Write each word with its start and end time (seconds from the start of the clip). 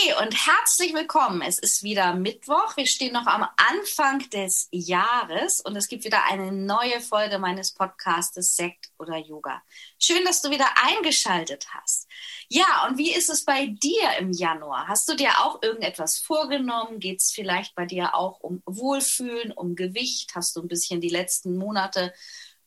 Namaste 0.00 0.16
und 0.22 0.46
herzlich 0.46 0.94
willkommen. 0.94 1.42
Es 1.42 1.58
ist 1.58 1.82
wieder 1.82 2.14
Mittwoch. 2.14 2.76
Wir 2.76 2.86
stehen 2.86 3.12
noch 3.12 3.26
am 3.26 3.46
Anfang 3.56 4.28
des 4.30 4.68
Jahres 4.70 5.60
und 5.60 5.76
es 5.76 5.88
gibt 5.88 6.04
wieder 6.04 6.24
eine 6.30 6.52
neue 6.52 7.00
Folge 7.00 7.38
meines 7.38 7.72
Podcastes 7.72 8.56
Sekt 8.56 8.90
oder 8.98 9.16
Yoga. 9.16 9.62
Schön, 9.98 10.24
dass 10.24 10.42
du 10.42 10.50
wieder 10.50 10.66
eingeschaltet 10.82 11.66
hast. 11.72 12.08
Ja, 12.48 12.86
und 12.88 12.98
wie 12.98 13.12
ist 13.12 13.30
es 13.30 13.44
bei 13.44 13.66
dir 13.66 14.18
im 14.18 14.32
Januar? 14.32 14.88
Hast 14.88 15.08
du 15.08 15.14
dir 15.14 15.30
auch 15.40 15.62
irgendetwas 15.62 16.18
vorgenommen? 16.18 17.00
Geht 17.00 17.20
es 17.20 17.32
vielleicht 17.32 17.74
bei 17.74 17.86
dir 17.86 18.14
auch 18.14 18.40
um 18.40 18.62
Wohlfühlen, 18.66 19.52
um 19.52 19.74
Gewicht? 19.74 20.32
Hast 20.34 20.56
du 20.56 20.62
ein 20.62 20.68
bisschen 20.68 21.00
die 21.00 21.08
letzten 21.08 21.56
Monate 21.56 22.12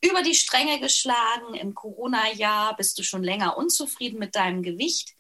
über 0.02 0.22
die 0.22 0.36
Stränge 0.36 0.80
geschlagen 0.80 1.54
im 1.56 1.74
Corona-Jahr? 1.74 2.76
Bist 2.76 2.98
du 2.98 3.04
schon 3.04 3.24
länger 3.24 3.58
unzufrieden 3.58 4.20
mit 4.20 4.36
deinem 4.36 4.64
Gewicht? 4.64 5.16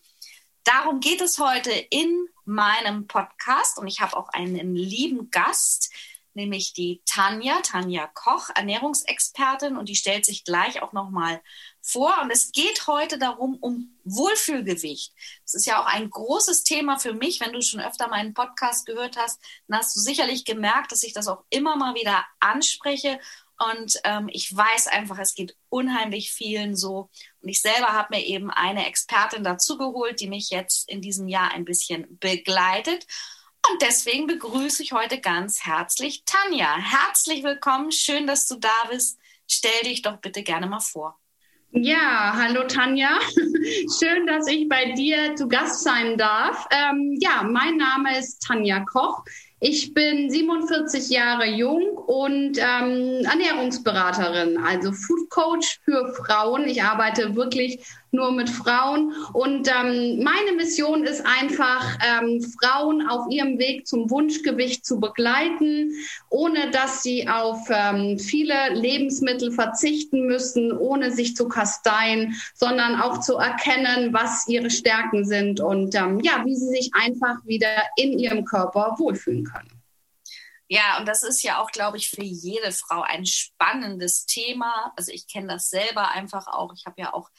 Darum 0.63 1.01
geht 1.01 1.19
es 1.19 1.39
heute 1.39 1.71
in 1.71 2.29
meinem 2.45 3.07
Podcast 3.07 3.77
und 3.77 3.87
ich 3.87 3.99
habe 3.99 4.15
auch 4.15 4.29
einen 4.29 4.75
lieben 4.75 5.29
Gast, 5.29 5.91
nämlich 6.33 6.73
die 6.73 7.01
Tanja, 7.05 7.59
Tanja 7.61 8.07
Koch, 8.07 8.49
Ernährungsexpertin 8.55 9.75
und 9.75 9.89
die 9.89 9.95
stellt 9.95 10.25
sich 10.25 10.45
gleich 10.45 10.81
auch 10.81 10.93
nochmal 10.93 11.41
vor. 11.81 12.17
Und 12.21 12.31
es 12.31 12.53
geht 12.53 12.87
heute 12.87 13.17
darum, 13.19 13.57
um 13.57 13.99
Wohlfühlgewicht. 14.05 15.13
Das 15.43 15.53
ist 15.53 15.65
ja 15.65 15.81
auch 15.81 15.85
ein 15.85 16.09
großes 16.09 16.63
Thema 16.63 16.97
für 16.97 17.13
mich. 17.13 17.41
Wenn 17.41 17.51
du 17.51 17.61
schon 17.61 17.81
öfter 17.81 18.07
meinen 18.07 18.33
Podcast 18.33 18.85
gehört 18.85 19.17
hast, 19.17 19.41
dann 19.67 19.79
hast 19.79 19.95
du 19.95 19.99
sicherlich 19.99 20.45
gemerkt, 20.45 20.93
dass 20.93 21.03
ich 21.03 21.13
das 21.13 21.27
auch 21.27 21.43
immer 21.49 21.75
mal 21.75 21.93
wieder 21.93 22.25
anspreche 22.39 23.19
und 23.59 23.99
ähm, 24.03 24.29
ich 24.31 24.55
weiß 24.55 24.87
einfach, 24.87 25.17
es 25.19 25.35
geht 25.35 25.55
unheimlich 25.69 26.33
vielen 26.33 26.75
so. 26.75 27.09
Und 27.43 27.49
ich 27.49 27.61
selber 27.61 27.87
habe 27.87 28.15
mir 28.15 28.25
eben 28.25 28.49
eine 28.49 28.87
Expertin 28.87 29.43
dazugeholt, 29.43 30.21
die 30.21 30.29
mich 30.29 30.49
jetzt 30.49 30.89
in 30.89 31.01
diesem 31.01 31.27
Jahr 31.27 31.51
ein 31.51 31.65
bisschen 31.65 32.17
begleitet. 32.19 33.05
Und 33.69 33.81
deswegen 33.81 34.27
begrüße 34.27 34.81
ich 34.81 34.93
heute 34.93 35.19
ganz 35.19 35.65
herzlich 35.65 36.23
Tanja. 36.25 36.77
Herzlich 36.77 37.43
willkommen, 37.43 37.91
schön, 37.91 38.27
dass 38.27 38.47
du 38.47 38.55
da 38.55 38.87
bist. 38.89 39.19
Stell 39.45 39.81
dich 39.83 40.01
doch 40.01 40.17
bitte 40.17 40.41
gerne 40.41 40.67
mal 40.67 40.79
vor. 40.79 41.19
Ja, 41.71 42.33
hallo 42.37 42.67
Tanja. 42.67 43.19
Schön, 43.99 44.27
dass 44.27 44.47
ich 44.47 44.69
bei 44.69 44.91
dir 44.91 45.35
zu 45.35 45.47
Gast 45.47 45.83
sein 45.83 46.17
darf. 46.19 46.67
Ähm, 46.69 47.17
ja, 47.19 47.41
mein 47.41 47.77
Name 47.77 48.15
ist 48.17 48.43
Tanja 48.43 48.85
Koch. 48.85 49.23
Ich 49.65 49.93
bin 49.93 50.29
47 50.29 51.09
Jahre 51.09 51.45
jung 51.45 51.95
und 51.95 52.57
ähm, 52.57 53.23
Ernährungsberaterin, 53.23 54.57
also 54.57 54.91
Food 54.91 55.29
Coach 55.29 55.79
für 55.85 56.13
Frauen. 56.15 56.65
Ich 56.65 56.83
arbeite 56.83 57.33
wirklich 57.37 57.79
nur 58.13 58.31
mit 58.31 58.49
Frauen. 58.49 59.13
Und 59.33 59.67
ähm, 59.67 60.23
meine 60.23 60.53
Mission 60.55 61.03
ist 61.03 61.25
einfach, 61.25 61.97
ähm, 62.05 62.41
Frauen 62.61 63.07
auf 63.07 63.29
ihrem 63.29 63.57
Weg 63.57 63.87
zum 63.87 64.09
Wunschgewicht 64.09 64.85
zu 64.85 64.99
begleiten, 64.99 65.91
ohne 66.29 66.71
dass 66.71 67.03
sie 67.03 67.27
auf 67.27 67.67
ähm, 67.69 68.19
viele 68.19 68.73
Lebensmittel 68.73 69.51
verzichten 69.51 70.25
müssen, 70.25 70.71
ohne 70.71 71.11
sich 71.11 71.35
zu 71.35 71.47
kasteien, 71.47 72.35
sondern 72.53 73.01
auch 73.01 73.19
zu 73.19 73.35
erkennen, 73.35 74.13
was 74.13 74.47
ihre 74.47 74.69
Stärken 74.69 75.25
sind 75.25 75.59
und 75.59 75.95
ähm, 75.95 76.19
ja, 76.21 76.43
wie 76.45 76.55
sie 76.55 76.69
sich 76.69 76.91
einfach 76.93 77.45
wieder 77.45 77.67
in 77.95 78.17
ihrem 78.19 78.45
Körper 78.45 78.95
wohlfühlen 78.97 79.43
können. 79.43 79.83
Ja, 80.67 80.97
und 80.97 81.07
das 81.07 81.23
ist 81.23 81.43
ja 81.43 81.61
auch, 81.61 81.71
glaube 81.71 81.97
ich, 81.97 82.09
für 82.09 82.23
jede 82.23 82.71
Frau 82.71 83.01
ein 83.01 83.25
spannendes 83.25 84.25
Thema. 84.25 84.91
Also 84.95 85.11
ich 85.11 85.27
kenne 85.27 85.47
das 85.47 85.69
selber 85.69 86.09
einfach 86.09 86.47
auch. 86.47 86.73
Ich 86.73 86.85
habe 86.85 86.99
ja 86.99 87.13
auch 87.13 87.29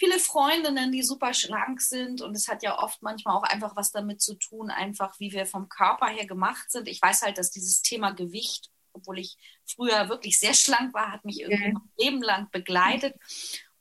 viele 0.00 0.18
Freundinnen, 0.18 0.90
die 0.90 1.02
super 1.02 1.34
schlank 1.34 1.82
sind 1.82 2.22
und 2.22 2.34
es 2.34 2.48
hat 2.48 2.62
ja 2.62 2.78
oft 2.78 3.02
manchmal 3.02 3.36
auch 3.36 3.42
einfach 3.42 3.76
was 3.76 3.92
damit 3.92 4.22
zu 4.22 4.34
tun, 4.34 4.70
einfach 4.70 5.20
wie 5.20 5.30
wir 5.30 5.44
vom 5.44 5.68
Körper 5.68 6.06
her 6.06 6.26
gemacht 6.26 6.72
sind. 6.72 6.88
Ich 6.88 7.00
weiß 7.02 7.22
halt, 7.22 7.36
dass 7.36 7.50
dieses 7.50 7.82
Thema 7.82 8.12
Gewicht, 8.12 8.70
obwohl 8.94 9.18
ich 9.18 9.36
früher 9.66 10.08
wirklich 10.08 10.40
sehr 10.40 10.54
schlank 10.54 10.94
war, 10.94 11.12
hat 11.12 11.26
mich 11.26 11.42
irgendwie 11.42 11.72
mein 11.74 11.90
Leben 11.98 12.22
lang 12.22 12.48
begleitet. 12.50 13.14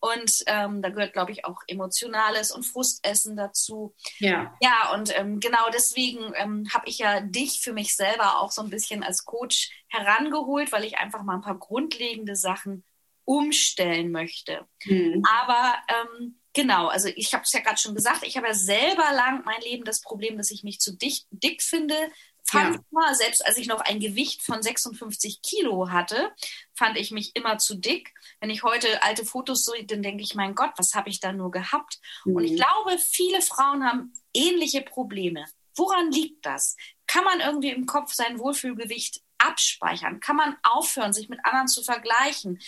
Und 0.02 0.44
ähm, 0.48 0.82
da 0.82 0.90
gehört, 0.90 1.14
glaube 1.14 1.32
ich, 1.32 1.44
auch 1.44 1.62
Emotionales 1.68 2.52
und 2.52 2.64
Frustessen 2.64 3.36
dazu. 3.36 3.96
Ja. 4.18 4.56
Ja, 4.62 4.94
und 4.94 5.18
ähm, 5.18 5.40
genau 5.40 5.70
deswegen 5.74 6.34
ähm, 6.36 6.68
habe 6.74 6.88
ich 6.88 7.00
ja 7.00 7.20
dich 7.22 7.62
für 7.62 7.74
mich 7.74 7.96
selber 7.96 8.40
auch 8.40 8.52
so 8.52 8.62
ein 8.62 8.70
bisschen 8.70 9.04
als 9.04 9.26
Coach 9.26 9.72
herangeholt, 9.88 10.72
weil 10.72 10.86
ich 10.86 10.98
einfach 10.98 11.24
mal 11.24 11.36
ein 11.36 11.42
paar 11.42 11.60
grundlegende 11.60 12.36
Sachen 12.38 12.86
umstellen 13.30 14.12
möchte. 14.12 14.66
Mhm. 14.86 15.24
Aber 15.24 15.76
ähm, 15.88 16.40
genau, 16.54 16.88
also 16.88 17.10
ich 17.16 17.32
habe 17.36 17.44
es 17.44 17.54
ja 17.54 17.60
gerade 17.60 17.78
schon 17.78 17.94
gesagt, 17.94 18.24
ich 18.24 18.36
habe 18.38 18.48
ja 18.48 18.56
selber 18.56 19.14
lang 19.14 19.44
mein 19.46 19.62
Leben 19.62 19.84
das 19.86 20.02
Problem, 20.02 20.36
dass 20.36 20.50
ich 20.50 20.64
mich 20.64 20.80
zu 20.80 20.98
dick, 20.98 21.26
dick 21.30 21.62
finde. 21.62 21.96
Fand 22.44 22.78
ja. 22.78 22.82
immer, 22.90 23.14
selbst 23.14 23.46
als 23.46 23.60
ich 23.60 23.68
noch 23.68 23.82
ein 23.82 24.00
Gewicht 24.00 24.42
von 24.42 24.64
56 24.64 25.44
Kilo 25.44 25.92
hatte, 25.92 26.32
fand 26.74 26.98
ich 26.98 27.12
mich 27.12 27.36
immer 27.36 27.60
zu 27.60 27.76
dick. 27.76 28.12
Wenn 28.40 28.50
ich 28.50 28.64
heute 28.64 29.04
alte 29.04 29.24
Fotos 29.24 29.64
sehe, 29.64 29.86
dann 29.86 30.02
denke 30.02 30.24
ich, 30.24 30.34
mein 30.34 30.56
Gott, 30.56 30.72
was 30.78 30.96
habe 30.96 31.10
ich 31.10 31.20
da 31.20 31.32
nur 31.32 31.52
gehabt? 31.52 32.00
Mhm. 32.26 32.36
Und 32.36 32.44
ich 32.46 32.54
mhm. 32.54 32.56
glaube, 32.56 32.98
viele 32.98 33.44
Frauen 33.44 33.84
haben 33.84 34.14
ähnliche 34.34 34.82
Probleme. 34.82 35.46
Woran 35.76 36.12
liegt 36.12 36.48
das? 36.48 36.76
Kann 37.06 37.26
man 37.26 37.42
irgendwie 37.42 37.70
im 37.70 37.86
Kopf 37.86 38.12
sein 38.12 38.40
Wohlfühlgewicht 38.40 39.22
abspeichern? 39.38 40.20
Kann 40.20 40.36
man 40.36 40.58
aufhören, 40.64 41.14
sich 41.14 41.30
mit 41.30 41.46
anderen 41.46 41.68
zu 41.68 41.84
vergleichen? 41.84 42.60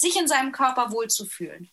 Sich 0.00 0.18
in 0.18 0.28
seinem 0.28 0.52
Körper 0.52 0.92
wohlzufühlen? 0.92 1.70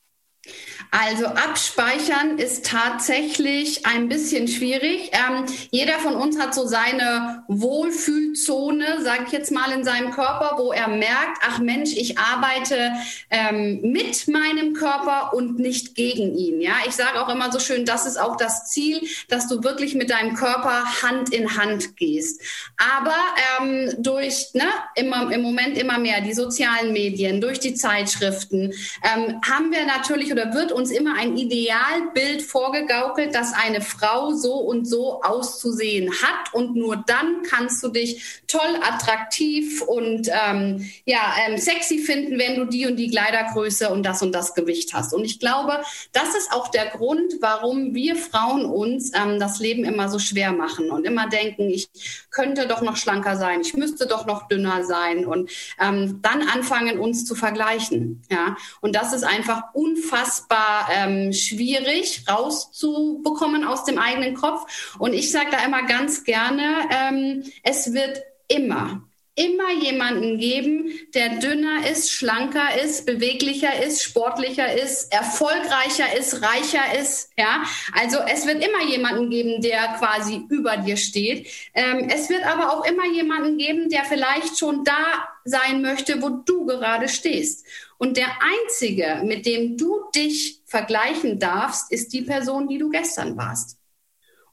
Also 0.92 1.26
abspeichern 1.26 2.38
ist 2.38 2.66
tatsächlich 2.66 3.86
ein 3.86 4.08
bisschen 4.08 4.48
schwierig. 4.48 5.12
Ähm, 5.12 5.46
jeder 5.72 6.00
von 6.00 6.16
uns 6.16 6.40
hat 6.40 6.54
so 6.54 6.66
seine 6.68 7.44
Wohlfühlzone, 7.48 9.02
sage 9.02 9.24
ich 9.28 9.34
jetzt 9.34 9.52
mal, 9.52 9.72
in 9.72 9.84
seinem 9.84 10.12
Körper, 10.12 10.54
wo 10.58 10.72
er 10.72 10.88
merkt, 10.88 11.40
ach 11.42 11.60
Mensch, 11.60 11.92
ich 11.94 12.18
arbeite 12.18 12.94
ähm, 13.30 13.82
mit 13.82 14.28
meinem 14.28 14.74
Körper 14.74 15.34
und 15.34 15.60
nicht 15.60 15.96
gegen 15.96 16.38
ihn. 16.38 16.62
Ja, 16.62 16.76
ich 16.88 16.94
sage 16.94 17.22
auch 17.22 17.30
immer 17.30 17.52
so 17.52 17.60
schön, 17.60 17.86
das 17.86 18.06
ist 18.06 18.18
auch 18.18 18.38
das 18.38 18.70
Ziel, 18.70 19.02
dass 19.28 19.48
du 19.48 19.64
wirklich 19.64 19.96
mit 19.96 20.10
deinem 20.10 20.36
Körper 20.36 20.86
Hand 21.02 21.34
in 21.34 21.58
Hand 21.58 21.98
gehst. 21.98 22.42
Aber 22.78 23.16
ähm, 23.60 23.96
durch 23.98 24.54
ne, 24.54 24.68
immer, 24.96 25.32
im 25.32 25.42
Moment 25.42 25.78
immer 25.78 25.98
mehr 25.98 26.22
die 26.22 26.34
sozialen 26.34 26.94
Medien, 26.94 27.42
durch 27.42 27.60
die 27.60 27.74
Zeitschriften 27.74 28.72
ähm, 29.04 29.42
haben 29.46 29.72
wir 29.72 29.86
natürlich 29.86 30.32
oder 30.36 30.54
wird 30.54 30.74
uns 30.74 30.92
immer 30.92 31.16
ein 31.18 31.38
Idealbild 31.38 32.42
vorgegaukelt, 32.42 33.34
dass 33.34 33.54
eine 33.54 33.80
Frau 33.80 34.34
so 34.34 34.56
und 34.56 34.86
so 34.86 35.22
auszusehen 35.22 36.12
hat 36.12 36.54
und 36.54 36.76
nur 36.76 36.98
dann 37.08 37.42
kannst 37.50 37.82
du 37.82 37.88
dich 37.88 38.42
toll, 38.48 38.62
attraktiv 38.82 39.82
und 39.82 40.28
ähm, 40.46 40.90
ja 41.06 41.36
ähm, 41.48 41.58
sexy 41.58 42.00
finden, 42.00 42.38
wenn 42.38 42.58
du 42.58 42.66
die 42.66 42.86
und 42.86 42.98
die 42.98 43.10
Kleidergröße 43.10 43.90
und 43.90 44.06
das 44.06 44.22
und 44.22 44.34
das 44.34 44.54
Gewicht 44.56 44.94
hast. 44.94 45.14
Und 45.14 45.24
ich 45.24 45.40
glaube, 45.40 45.82
das 46.12 46.36
ist 46.36 46.52
auch 46.52 46.68
der 46.68 46.88
Grund, 46.88 47.36
warum 47.40 47.96
wir 47.96 48.18
Frauen 48.18 48.66
uns 48.66 49.14
ähm, 49.16 49.40
das 49.40 49.60
Leben 49.60 49.86
immer 49.86 50.10
so 50.10 50.20
schwer 50.20 50.52
machen 50.52 50.90
und 50.92 51.06
immer 51.06 51.30
denken, 51.30 51.70
ich 51.70 51.88
könnte 52.30 52.68
doch 52.68 52.82
noch 52.82 52.98
schlanker 52.98 53.38
sein, 53.38 53.62
ich 53.62 53.74
müsste 53.74 54.06
doch 54.06 54.26
noch 54.26 54.50
dünner 54.50 54.84
sein 54.84 55.26
und 55.26 55.50
ähm, 55.80 56.20
dann 56.22 56.42
anfangen 56.42 57.00
uns 57.00 57.24
zu 57.24 57.36
vergleichen. 57.36 58.22
Ja, 58.30 58.58
und 58.82 58.98
das 58.98 59.14
ist 59.14 59.24
einfach 59.24 59.74
unfassbar 59.74 60.25
unfassbar 60.26 60.90
ähm, 60.92 61.34
schwierig 61.34 62.24
rauszubekommen 62.30 63.64
aus 63.64 63.86
dem 63.86 63.98
eigenen 63.98 64.36
Kopf. 64.36 64.96
Und 65.00 65.14
ich 65.14 65.32
sage 65.32 65.52
da 65.52 65.64
immer 65.64 65.84
ganz 65.84 66.24
gerne, 66.24 66.90
ähm, 66.92 67.44
es 67.64 67.94
wird 67.94 68.22
immer 68.48 69.02
immer 69.38 69.70
jemanden 69.74 70.38
geben, 70.38 70.92
der 71.14 71.40
dünner 71.40 71.86
ist, 71.92 72.10
schlanker 72.10 72.82
ist, 72.82 73.06
beweglicher 73.06 73.84
ist, 73.84 74.02
sportlicher 74.02 74.82
ist, 74.82 75.12
erfolgreicher 75.12 76.18
ist, 76.18 76.42
reicher 76.42 76.98
ist. 76.98 77.32
Ja, 77.38 77.64
also 77.94 78.18
es 78.32 78.48
wird 78.48 78.66
immer 78.66 78.90
jemanden 78.90 79.30
geben, 79.30 79.62
der 79.62 79.98
quasi 80.00 80.42
über 80.50 80.78
dir 80.78 80.96
steht. 80.96 81.48
Ähm, 81.74 82.08
es 82.10 82.30
wird 82.30 82.46
aber 82.46 82.72
auch 82.72 82.86
immer 82.86 83.06
jemanden 83.08 83.58
geben, 83.58 83.90
der 83.90 84.06
vielleicht 84.06 84.58
schon 84.58 84.86
da 84.86 85.28
sein 85.44 85.82
möchte, 85.82 86.22
wo 86.22 86.30
du 86.30 86.66
gerade 86.66 87.10
stehst. 87.10 87.66
Und 87.98 88.18
der 88.18 88.28
einzige, 88.42 89.22
mit 89.24 89.46
dem 89.46 89.78
du 89.78 90.02
dich 90.16 90.62
vergleichen 90.66 91.40
darfst, 91.40 91.92
ist 91.92 92.14
die 92.14 92.22
Person, 92.22 92.68
die 92.68 92.78
du 92.78 92.90
gestern 92.90 93.38
warst. 93.38 93.78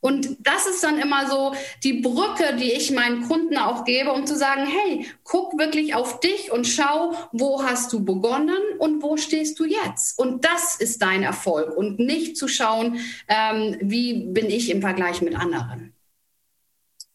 Und 0.02 0.36
das 0.40 0.66
ist 0.66 0.82
dann 0.82 0.98
immer 0.98 1.28
so 1.28 1.54
die 1.84 2.00
Brücke, 2.00 2.56
die 2.56 2.72
ich 2.72 2.90
meinen 2.90 3.28
Kunden 3.28 3.56
auch 3.56 3.84
gebe, 3.84 4.12
um 4.12 4.26
zu 4.26 4.36
sagen, 4.36 4.66
hey, 4.66 5.06
guck 5.22 5.56
wirklich 5.58 5.94
auf 5.94 6.18
dich 6.18 6.50
und 6.50 6.66
schau, 6.66 7.14
wo 7.30 7.62
hast 7.62 7.92
du 7.92 8.04
begonnen 8.04 8.60
und 8.78 9.00
wo 9.00 9.16
stehst 9.16 9.60
du 9.60 9.64
jetzt. 9.64 10.18
Und 10.18 10.44
das 10.44 10.74
ist 10.74 11.02
dein 11.02 11.22
Erfolg 11.22 11.76
und 11.76 12.00
nicht 12.00 12.36
zu 12.36 12.48
schauen, 12.48 12.98
ähm, 13.28 13.76
wie 13.80 14.24
bin 14.24 14.46
ich 14.46 14.70
im 14.70 14.80
Vergleich 14.80 15.22
mit 15.22 15.36
anderen. 15.36 15.94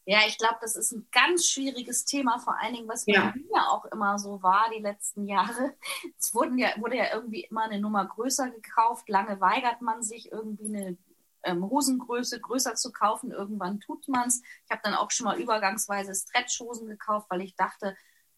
Ja, 0.09 0.19
ich 0.25 0.38
glaube, 0.38 0.56
das 0.62 0.77
ist 0.77 0.94
ein 0.94 1.06
ganz 1.12 1.50
schwieriges 1.50 2.06
Thema, 2.06 2.39
vor 2.39 2.57
allen 2.57 2.74
Dingen, 2.74 2.88
was 2.88 3.06
bei 3.06 3.12
ja. 3.12 3.33
mir 3.36 3.69
auch 3.69 3.83
immer 3.86 4.18
so 4.18 4.42
war 4.42 4.69
die 4.74 4.81
letzten 4.81 5.27
Jahre. 5.27 5.75
Es 6.18 6.33
wurden 6.33 6.57
ja, 6.57 6.69
wurde 6.77 6.95
ja 6.95 7.13
irgendwie 7.13 7.42
immer 7.42 7.63
eine 7.63 7.81
Nummer 7.81 8.06
größer 8.06 8.50
gekauft. 8.50 9.09
Lange 9.09 9.42
weigert 9.42 9.81
man 9.81 10.04
sich, 10.04 10.31
irgendwie 10.31 10.68
eine 10.68 10.98
ähm, 11.44 11.69
Hosengröße 11.69 12.39
größer 12.39 12.75
zu 12.75 12.94
kaufen. 12.94 13.31
Irgendwann 13.31 13.81
tut 13.81 14.07
man 14.07 14.30
es. 14.30 14.42
Ich 14.63 14.71
habe 14.71 14.80
dann 14.81 14.94
auch 14.94 15.12
schon 15.12 15.25
mal 15.25 15.42
übergangsweise 15.42 16.15
Stretchhosen 16.15 16.88
gekauft, 16.88 17.27
weil 17.30 17.42
ich 17.42 17.57
dachte, 17.57 17.98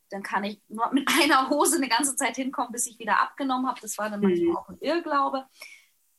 dann 0.10 0.24
kann 0.24 0.44
ich 0.45 0.63
nur 0.69 0.92
mit 0.92 1.07
einer 1.22 1.51
Hose 1.51 1.75
eine 1.75 1.88
ganze 1.88 2.15
Zeit 2.15 2.36
hinkommen, 2.36 2.72
bis 2.72 2.88
ich 2.88 2.98
wieder 2.98 3.22
abgenommen 3.22 3.68
habe. 3.68 3.80
Das 3.80 4.00
war 4.00 4.10
dann 4.10 4.22
manchmal 4.22 4.50
mhm. 4.50 4.57
auch 4.57 4.69
ein 4.69 4.80
Irrglaube. 4.80 5.45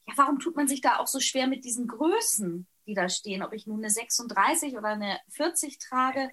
Ja, 0.07 0.15
warum 0.15 0.39
tut 0.39 0.55
man 0.55 0.69
sich 0.69 0.81
da 0.81 0.99
auch 0.99 1.09
so 1.09 1.19
schwer 1.19 1.49
mit 1.49 1.65
diesen 1.65 1.89
Größen, 1.89 2.69
die 2.91 2.95
da 2.95 3.09
stehen? 3.09 3.43
Ob 3.43 3.53
ich 3.53 3.67
nun 3.67 3.79
eine 3.79 3.91
36 3.91 4.77
oder 4.77 4.89
eine 4.89 5.19
40 5.29 5.79
trage, 5.79 6.31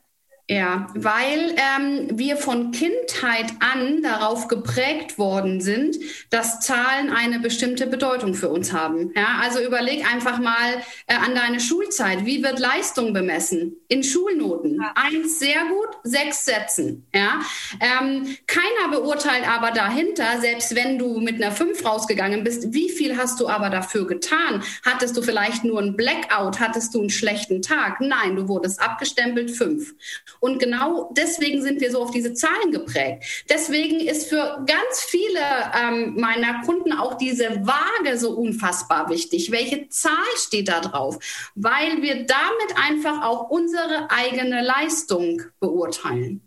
ja, 0.49 0.87
weil 0.95 1.55
ähm, 1.57 2.07
wir 2.17 2.37
von 2.37 2.71
Kindheit 2.71 3.47
an 3.59 4.01
darauf 4.01 4.47
geprägt 4.47 5.17
worden 5.17 5.59
sind, 5.59 5.97
dass 6.29 6.61
Zahlen 6.61 7.09
eine 7.09 7.39
bestimmte 7.39 7.85
Bedeutung 7.85 8.33
für 8.33 8.47
uns 8.47 8.71
haben. 8.71 9.11
Ja, 9.13 9.39
also 9.41 9.59
überleg 9.59 10.09
einfach 10.09 10.39
mal 10.39 10.81
äh, 11.07 11.15
an 11.15 11.35
deine 11.35 11.59
Schulzeit. 11.59 12.25
Wie 12.25 12.43
wird 12.43 12.59
Leistung 12.59 13.11
bemessen? 13.11 13.75
In 13.89 14.03
Schulnoten. 14.05 14.79
Ja. 14.81 14.93
Eins 14.95 15.37
sehr 15.39 15.65
gut, 15.65 15.89
sechs 16.03 16.45
Sätzen. 16.45 17.05
Ja, 17.13 17.41
ähm, 17.81 18.37
keiner 18.47 18.89
beurteilt 18.91 19.45
aber 19.49 19.71
dahinter, 19.71 20.39
selbst 20.39 20.75
wenn 20.75 20.97
du 20.97 21.19
mit 21.19 21.43
einer 21.43 21.51
fünf 21.51 21.83
rausgegangen 21.83 22.45
bist, 22.45 22.73
wie 22.73 22.89
viel 22.89 23.17
hast 23.17 23.41
du 23.41 23.49
aber 23.49 23.69
dafür 23.69 24.07
getan? 24.07 24.63
Hattest 24.85 25.17
du 25.17 25.21
vielleicht 25.21 25.65
nur 25.65 25.81
ein 25.81 25.97
Blackout? 25.97 26.61
Hattest 26.61 26.95
du 26.95 27.01
einen 27.01 27.09
schlechten 27.09 27.61
Tag? 27.61 27.99
Nein, 27.99 28.37
du 28.37 28.47
wurdest 28.47 28.81
abgestempelt 28.81 29.51
fünf. 29.51 29.93
Und 30.39 30.59
genau 30.59 31.11
deswegen 31.15 31.61
sind 31.61 31.81
wir 31.81 31.91
so 31.91 32.01
auf 32.01 32.11
diese 32.11 32.33
Zahlen 32.33 32.71
geprägt. 32.71 33.45
Deswegen 33.49 33.99
ist 33.99 34.29
für 34.29 34.63
ganz 34.65 35.01
viele 35.01 35.39
ähm, 35.73 36.15
meiner 36.15 36.61
Kunden 36.63 36.93
auch 36.93 37.15
diese 37.15 37.65
Waage 37.65 38.17
so 38.17 38.31
unfassbar 38.31 39.09
wichtig. 39.09 39.51
Welche 39.51 39.89
Zahl 39.89 40.11
steht 40.35 40.69
da 40.69 40.79
drauf? 40.79 41.17
Weil 41.55 42.01
wir 42.01 42.25
damit 42.25 42.75
einfach 42.75 43.23
auch 43.23 43.49
unsere 43.49 44.09
eigene 44.09 44.63
Leistung 44.63 45.41
beurteilen. 45.59 46.41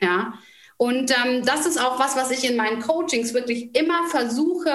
Ja. 0.00 0.34
Und 0.78 1.10
ähm, 1.10 1.42
das 1.44 1.64
ist 1.66 1.80
auch 1.80 1.98
was, 1.98 2.16
was 2.16 2.30
ich 2.30 2.48
in 2.48 2.56
meinen 2.56 2.80
Coachings 2.80 3.32
wirklich 3.32 3.74
immer 3.74 4.06
versuche, 4.08 4.70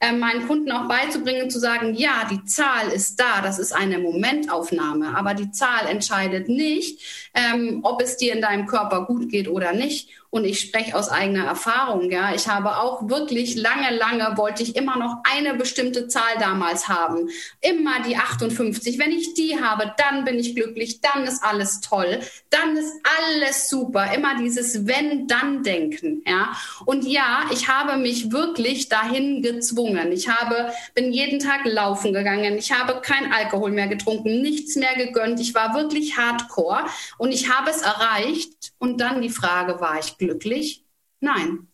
äh, 0.00 0.12
meinen 0.12 0.48
Kunden 0.48 0.72
auch 0.72 0.88
beizubringen, 0.88 1.48
zu 1.48 1.60
sagen, 1.60 1.94
ja, 1.94 2.26
die 2.28 2.44
Zahl 2.44 2.88
ist 2.88 3.20
da, 3.20 3.40
das 3.40 3.60
ist 3.60 3.72
eine 3.72 3.98
Momentaufnahme, 3.98 5.16
aber 5.16 5.34
die 5.34 5.52
Zahl 5.52 5.86
entscheidet 5.86 6.48
nicht, 6.48 7.30
ähm, 7.34 7.80
ob 7.84 8.02
es 8.02 8.16
dir 8.16 8.34
in 8.34 8.42
deinem 8.42 8.66
Körper 8.66 9.06
gut 9.06 9.28
geht 9.28 9.48
oder 9.48 9.72
nicht. 9.72 10.10
Und 10.34 10.44
ich 10.44 10.58
spreche 10.58 10.96
aus 10.96 11.10
eigener 11.10 11.44
Erfahrung, 11.44 12.10
ja. 12.10 12.34
Ich 12.34 12.48
habe 12.48 12.78
auch 12.78 13.08
wirklich 13.08 13.54
lange, 13.54 13.96
lange 13.96 14.36
wollte 14.36 14.64
ich 14.64 14.74
immer 14.74 14.96
noch 14.98 15.18
eine 15.22 15.54
bestimmte 15.54 16.08
Zahl 16.08 16.36
damals 16.40 16.88
haben. 16.88 17.28
Immer 17.60 18.02
die 18.02 18.16
58. 18.16 18.98
Wenn 18.98 19.12
ich 19.12 19.34
die 19.34 19.62
habe, 19.62 19.94
dann 19.96 20.24
bin 20.24 20.36
ich 20.40 20.56
glücklich, 20.56 21.00
dann 21.00 21.22
ist 21.22 21.44
alles 21.44 21.82
toll, 21.82 22.18
dann 22.50 22.76
ist 22.76 22.92
alles 23.16 23.68
super. 23.68 24.12
Immer 24.12 24.36
dieses 24.36 24.88
Wenn-Dann-Denken, 24.88 26.24
ja. 26.26 26.52
Und 26.84 27.06
ja, 27.06 27.44
ich 27.52 27.68
habe 27.68 27.96
mich 27.96 28.32
wirklich 28.32 28.88
dahin 28.88 29.40
gezwungen. 29.40 30.10
Ich 30.10 30.28
habe, 30.28 30.72
bin 30.96 31.12
jeden 31.12 31.38
Tag 31.38 31.60
laufen 31.64 32.12
gegangen. 32.12 32.58
Ich 32.58 32.72
habe 32.72 33.00
kein 33.02 33.32
Alkohol 33.32 33.70
mehr 33.70 33.86
getrunken, 33.86 34.42
nichts 34.42 34.74
mehr 34.74 34.96
gegönnt. 34.96 35.38
Ich 35.38 35.54
war 35.54 35.76
wirklich 35.76 36.16
hardcore 36.16 36.86
und 37.18 37.30
ich 37.30 37.52
habe 37.52 37.70
es 37.70 37.82
erreicht. 37.82 38.73
Und 38.84 39.00
dann 39.00 39.22
die 39.22 39.30
Frage, 39.30 39.80
war 39.80 39.98
ich 39.98 40.18
glücklich? 40.18 40.84
Nein, 41.18 41.68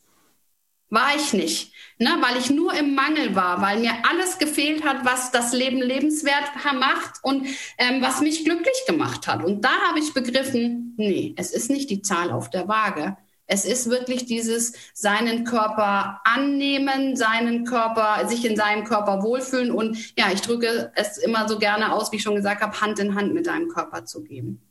war 0.91 1.17
ich 1.17 1.33
nicht, 1.33 1.73
ne? 1.99 2.11
weil 2.21 2.39
ich 2.39 2.51
nur 2.51 2.73
im 2.73 2.95
Mangel 2.95 3.35
war, 3.35 3.61
weil 3.61 3.81
mir 3.81 3.95
alles 4.09 4.39
gefehlt 4.39 4.85
hat, 4.85 5.05
was 5.05 5.33
das 5.33 5.53
Leben 5.53 5.83
lebenswert 5.83 6.45
macht 6.79 7.15
und 7.23 7.49
ähm, 7.79 8.01
was 8.01 8.21
mich 8.21 8.45
glücklich 8.45 8.77
gemacht 8.87 9.27
hat. 9.27 9.43
Und 9.43 9.65
da 9.65 9.73
habe 9.89 9.99
ich 9.99 10.15
begriffen, 10.15 10.95
nee, 10.99 11.35
es 11.37 11.51
ist 11.51 11.69
nicht 11.69 11.91
die 11.91 12.01
Zahl 12.01 12.31
auf 12.31 12.49
der 12.49 12.69
Waage. 12.69 13.17
Es 13.49 13.65
ist 13.65 13.91
wirklich 13.91 14.27
dieses 14.27 14.75
seinen 14.95 15.43
Körper 15.43 16.21
annehmen, 16.23 17.17
seinen 17.17 17.65
Körper, 17.65 18.29
sich 18.29 18.45
in 18.45 18.55
seinem 18.55 18.85
Körper 18.85 19.25
wohlfühlen 19.25 19.73
und 19.73 20.17
ja, 20.17 20.31
ich 20.33 20.43
drücke 20.43 20.93
es 20.95 21.19
immer 21.19 21.49
so 21.49 21.59
gerne 21.59 21.93
aus, 21.93 22.13
wie 22.13 22.17
ich 22.19 22.23
schon 22.23 22.37
gesagt 22.37 22.63
habe, 22.63 22.81
Hand 22.81 23.01
in 23.01 23.17
Hand 23.17 23.35
mit 23.35 23.49
deinem 23.49 23.67
Körper 23.67 24.05
zu 24.05 24.23
geben. 24.23 24.70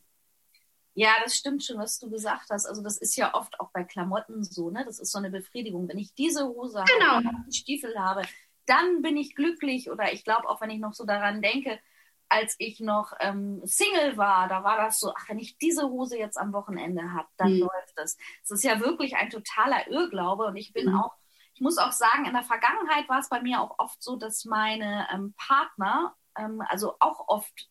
Ja, 0.99 1.11
das 1.23 1.37
stimmt 1.37 1.63
schon, 1.63 1.77
was 1.77 1.97
du 1.97 2.09
gesagt 2.09 2.49
hast. 2.49 2.65
Also 2.65 2.83
das 2.83 2.97
ist 2.97 3.15
ja 3.15 3.33
oft 3.33 3.57
auch 3.61 3.71
bei 3.71 3.85
Klamotten 3.85 4.43
so, 4.43 4.69
ne? 4.69 4.83
Das 4.83 4.99
ist 4.99 5.13
so 5.13 5.17
eine 5.17 5.29
Befriedigung. 5.29 5.87
Wenn 5.87 5.97
ich 5.97 6.13
diese 6.13 6.45
Hose 6.45 6.83
genau. 6.93 7.23
habe, 7.23 7.37
die 7.47 7.55
Stiefel 7.55 7.97
habe, 7.97 8.23
dann 8.65 9.01
bin 9.01 9.15
ich 9.15 9.33
glücklich. 9.33 9.89
Oder 9.89 10.11
ich 10.11 10.25
glaube 10.25 10.49
auch, 10.49 10.59
wenn 10.59 10.71
ich 10.71 10.81
noch 10.81 10.93
so 10.93 11.05
daran 11.05 11.41
denke, 11.41 11.79
als 12.27 12.57
ich 12.57 12.81
noch 12.81 13.13
ähm, 13.21 13.61
Single 13.63 14.17
war, 14.17 14.49
da 14.49 14.65
war 14.65 14.75
das 14.75 14.99
so, 14.99 15.13
ach, 15.15 15.29
wenn 15.29 15.39
ich 15.39 15.57
diese 15.57 15.87
Hose 15.87 16.17
jetzt 16.17 16.37
am 16.37 16.51
Wochenende 16.51 17.13
habe, 17.13 17.29
dann 17.37 17.53
mhm. 17.53 17.59
läuft 17.59 17.93
das. 17.95 18.17
Es 18.43 18.51
ist 18.51 18.65
ja 18.65 18.81
wirklich 18.81 19.15
ein 19.15 19.29
totaler 19.29 19.87
Irrglaube. 19.87 20.47
Und 20.47 20.57
ich 20.57 20.73
bin 20.73 20.89
mhm. 20.89 20.99
auch, 20.99 21.13
ich 21.53 21.61
muss 21.61 21.77
auch 21.77 21.93
sagen, 21.93 22.25
in 22.25 22.33
der 22.33 22.43
Vergangenheit 22.43 23.07
war 23.07 23.19
es 23.19 23.29
bei 23.29 23.41
mir 23.41 23.61
auch 23.61 23.79
oft 23.79 24.03
so, 24.03 24.17
dass 24.17 24.43
meine 24.43 25.07
ähm, 25.13 25.33
Partner, 25.37 26.13
ähm, 26.37 26.61
also 26.67 26.97
auch 26.99 27.29
oft 27.29 27.69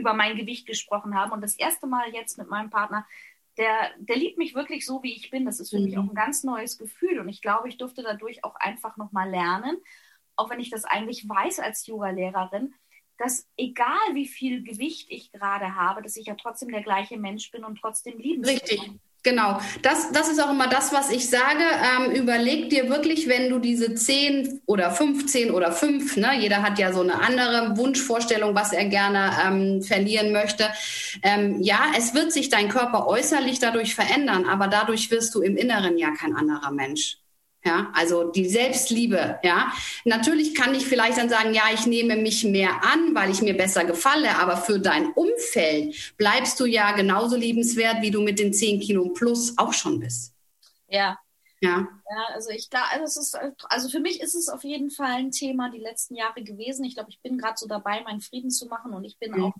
über 0.00 0.14
mein 0.14 0.36
Gewicht 0.36 0.66
gesprochen 0.66 1.14
haben. 1.14 1.32
Und 1.32 1.42
das 1.42 1.54
erste 1.54 1.86
Mal 1.86 2.12
jetzt 2.12 2.38
mit 2.38 2.48
meinem 2.48 2.70
Partner, 2.70 3.06
der, 3.56 3.90
der 3.98 4.16
liebt 4.16 4.38
mich 4.38 4.54
wirklich 4.54 4.86
so, 4.86 5.02
wie 5.02 5.14
ich 5.14 5.30
bin. 5.30 5.44
Das 5.44 5.60
ist 5.60 5.70
für 5.70 5.78
mhm. 5.78 5.84
mich 5.84 5.98
auch 5.98 6.08
ein 6.08 6.14
ganz 6.14 6.44
neues 6.44 6.78
Gefühl. 6.78 7.20
Und 7.20 7.28
ich 7.28 7.42
glaube, 7.42 7.68
ich 7.68 7.76
durfte 7.76 8.02
dadurch 8.02 8.44
auch 8.44 8.56
einfach 8.56 8.96
nochmal 8.96 9.30
lernen, 9.30 9.76
auch 10.36 10.50
wenn 10.50 10.60
ich 10.60 10.70
das 10.70 10.84
eigentlich 10.84 11.28
weiß 11.28 11.60
als 11.60 11.86
Yoga-Lehrerin, 11.86 12.74
dass 13.18 13.46
egal 13.58 14.14
wie 14.14 14.26
viel 14.26 14.62
Gewicht 14.62 15.08
ich 15.10 15.30
gerade 15.30 15.74
habe, 15.74 16.00
dass 16.00 16.16
ich 16.16 16.26
ja 16.26 16.34
trotzdem 16.34 16.70
der 16.70 16.82
gleiche 16.82 17.18
Mensch 17.18 17.50
bin 17.50 17.64
und 17.64 17.76
trotzdem 17.76 18.18
lieben 18.18 18.44
Richtig. 18.44 18.80
Bin. 18.80 19.00
Genau, 19.22 19.60
das, 19.82 20.12
das 20.12 20.30
ist 20.30 20.42
auch 20.42 20.50
immer 20.50 20.66
das, 20.66 20.94
was 20.94 21.10
ich 21.10 21.28
sage. 21.28 21.62
Ähm, 21.62 22.12
überleg 22.12 22.70
dir 22.70 22.88
wirklich, 22.88 23.28
wenn 23.28 23.50
du 23.50 23.58
diese 23.58 23.94
10 23.94 24.62
oder 24.64 24.90
15 24.90 25.50
oder 25.50 25.72
5, 25.72 26.16
ne, 26.16 26.38
jeder 26.40 26.62
hat 26.62 26.78
ja 26.78 26.90
so 26.92 27.02
eine 27.02 27.20
andere 27.20 27.76
Wunschvorstellung, 27.76 28.54
was 28.54 28.72
er 28.72 28.86
gerne 28.86 29.30
ähm, 29.44 29.82
verlieren 29.82 30.32
möchte. 30.32 30.70
Ähm, 31.22 31.60
ja, 31.60 31.92
es 31.98 32.14
wird 32.14 32.32
sich 32.32 32.48
dein 32.48 32.70
Körper 32.70 33.06
äußerlich 33.08 33.58
dadurch 33.58 33.94
verändern, 33.94 34.46
aber 34.46 34.68
dadurch 34.68 35.10
wirst 35.10 35.34
du 35.34 35.42
im 35.42 35.56
Inneren 35.58 35.98
ja 35.98 36.12
kein 36.12 36.34
anderer 36.34 36.70
Mensch. 36.70 37.18
Ja, 37.62 37.92
also 37.94 38.30
die 38.30 38.48
Selbstliebe, 38.48 39.38
ja. 39.42 39.70
Natürlich 40.06 40.54
kann 40.54 40.74
ich 40.74 40.86
vielleicht 40.86 41.18
dann 41.18 41.28
sagen, 41.28 41.52
ja, 41.52 41.64
ich 41.74 41.84
nehme 41.86 42.16
mich 42.16 42.42
mehr 42.44 42.82
an, 42.84 43.14
weil 43.14 43.30
ich 43.30 43.42
mir 43.42 43.54
besser 43.54 43.84
gefalle, 43.84 44.38
aber 44.38 44.56
für 44.56 44.80
dein 44.80 45.12
Umfeld 45.12 46.16
bleibst 46.16 46.58
du 46.58 46.64
ja 46.64 46.92
genauso 46.92 47.36
liebenswert, 47.36 48.00
wie 48.00 48.10
du 48.10 48.22
mit 48.22 48.38
den 48.38 48.54
10 48.54 48.80
Kilo 48.80 49.10
plus 49.10 49.58
auch 49.58 49.74
schon 49.74 50.00
bist. 50.00 50.34
Ja. 50.88 51.18
Ja. 51.60 51.86
Ja, 52.10 52.34
also 52.34 52.48
ich 52.48 52.70
glaube, 52.70 52.86
also, 52.92 53.20
ist, 53.20 53.38
also 53.68 53.88
für 53.90 54.00
mich 54.00 54.22
ist 54.22 54.34
es 54.34 54.48
auf 54.48 54.64
jeden 54.64 54.90
Fall 54.90 55.12
ein 55.12 55.30
Thema 55.30 55.70
die 55.70 55.78
letzten 55.78 56.16
Jahre 56.16 56.42
gewesen. 56.42 56.84
Ich 56.84 56.94
glaube, 56.94 57.10
ich 57.10 57.20
bin 57.20 57.36
gerade 57.36 57.58
so 57.58 57.68
dabei, 57.68 58.00
meinen 58.02 58.22
Frieden 58.22 58.50
zu 58.50 58.66
machen 58.66 58.94
und 58.94 59.04
ich 59.04 59.18
bin 59.18 59.32
mhm. 59.32 59.44
auch 59.44 59.54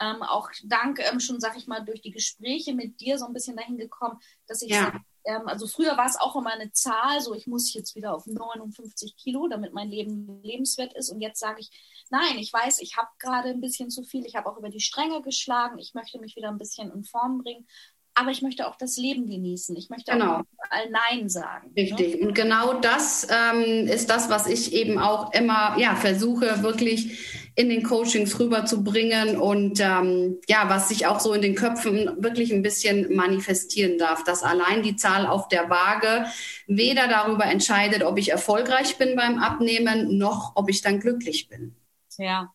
ähm, 0.00 0.22
auch 0.22 0.50
dank 0.64 0.98
ähm, 1.00 1.20
schon, 1.20 1.40
sag 1.40 1.56
ich 1.56 1.66
mal, 1.66 1.84
durch 1.84 2.00
die 2.00 2.10
Gespräche 2.10 2.74
mit 2.74 3.00
dir 3.00 3.18
so 3.18 3.26
ein 3.26 3.32
bisschen 3.32 3.56
dahin 3.56 3.76
gekommen, 3.76 4.18
dass 4.46 4.62
ich 4.62 4.70
ja. 4.70 4.84
sag, 4.84 5.00
ähm, 5.24 5.42
also 5.46 5.66
früher 5.66 5.96
war 5.96 6.06
es 6.06 6.18
auch 6.18 6.36
immer 6.36 6.52
eine 6.52 6.72
Zahl, 6.72 7.20
so 7.20 7.34
ich 7.34 7.46
muss 7.46 7.72
jetzt 7.74 7.94
wieder 7.94 8.14
auf 8.14 8.26
59 8.26 9.16
Kilo, 9.16 9.48
damit 9.48 9.72
mein 9.72 9.90
Leben 9.90 10.40
lebenswert 10.42 10.94
ist. 10.94 11.10
Und 11.10 11.20
jetzt 11.20 11.40
sage 11.40 11.60
ich, 11.60 11.70
nein, 12.10 12.38
ich 12.38 12.52
weiß, 12.52 12.80
ich 12.80 12.96
habe 12.96 13.08
gerade 13.18 13.50
ein 13.50 13.60
bisschen 13.60 13.90
zu 13.90 14.02
viel, 14.02 14.24
ich 14.26 14.36
habe 14.36 14.48
auch 14.50 14.58
über 14.58 14.70
die 14.70 14.80
Stränge 14.80 15.22
geschlagen, 15.22 15.78
ich 15.78 15.94
möchte 15.94 16.18
mich 16.18 16.36
wieder 16.36 16.48
ein 16.48 16.58
bisschen 16.58 16.90
in 16.92 17.04
Form 17.04 17.38
bringen. 17.38 17.66
aber 18.14 18.30
ich 18.32 18.42
möchte 18.42 18.66
auch 18.66 18.76
das 18.76 18.96
Leben 18.96 19.26
genießen. 19.26 19.74
Ich 19.76 19.88
möchte 19.88 20.12
genau. 20.12 20.38
auch 20.38 20.42
überall 20.52 20.90
Nein 20.90 21.28
sagen. 21.28 21.72
Ne? 21.74 21.82
Richtig. 21.82 22.20
Ne? 22.20 22.26
Und 22.26 22.34
genau 22.34 22.74
das 22.74 23.26
ähm, 23.30 23.86
ist 23.86 24.10
das, 24.10 24.28
was 24.28 24.46
ich 24.46 24.72
eben 24.72 24.98
auch 24.98 25.32
immer 25.32 25.78
ja, 25.78 25.94
versuche, 25.94 26.62
wirklich 26.62 27.39
in 27.54 27.68
den 27.68 27.82
Coachings 27.82 28.38
rüberzubringen 28.38 29.36
und 29.36 29.80
ähm, 29.80 30.40
ja, 30.48 30.68
was 30.68 30.88
sich 30.88 31.06
auch 31.06 31.20
so 31.20 31.32
in 31.32 31.42
den 31.42 31.54
Köpfen 31.54 32.22
wirklich 32.22 32.52
ein 32.52 32.62
bisschen 32.62 33.14
manifestieren 33.14 33.98
darf, 33.98 34.24
dass 34.24 34.42
allein 34.42 34.82
die 34.82 34.96
Zahl 34.96 35.26
auf 35.26 35.48
der 35.48 35.68
Waage 35.68 36.26
weder 36.66 37.08
darüber 37.08 37.44
entscheidet, 37.46 38.02
ob 38.02 38.18
ich 38.18 38.30
erfolgreich 38.30 38.96
bin 38.98 39.16
beim 39.16 39.38
Abnehmen, 39.38 40.16
noch 40.16 40.52
ob 40.54 40.70
ich 40.70 40.82
dann 40.82 41.00
glücklich 41.00 41.48
bin. 41.48 41.74
Ja, 42.18 42.52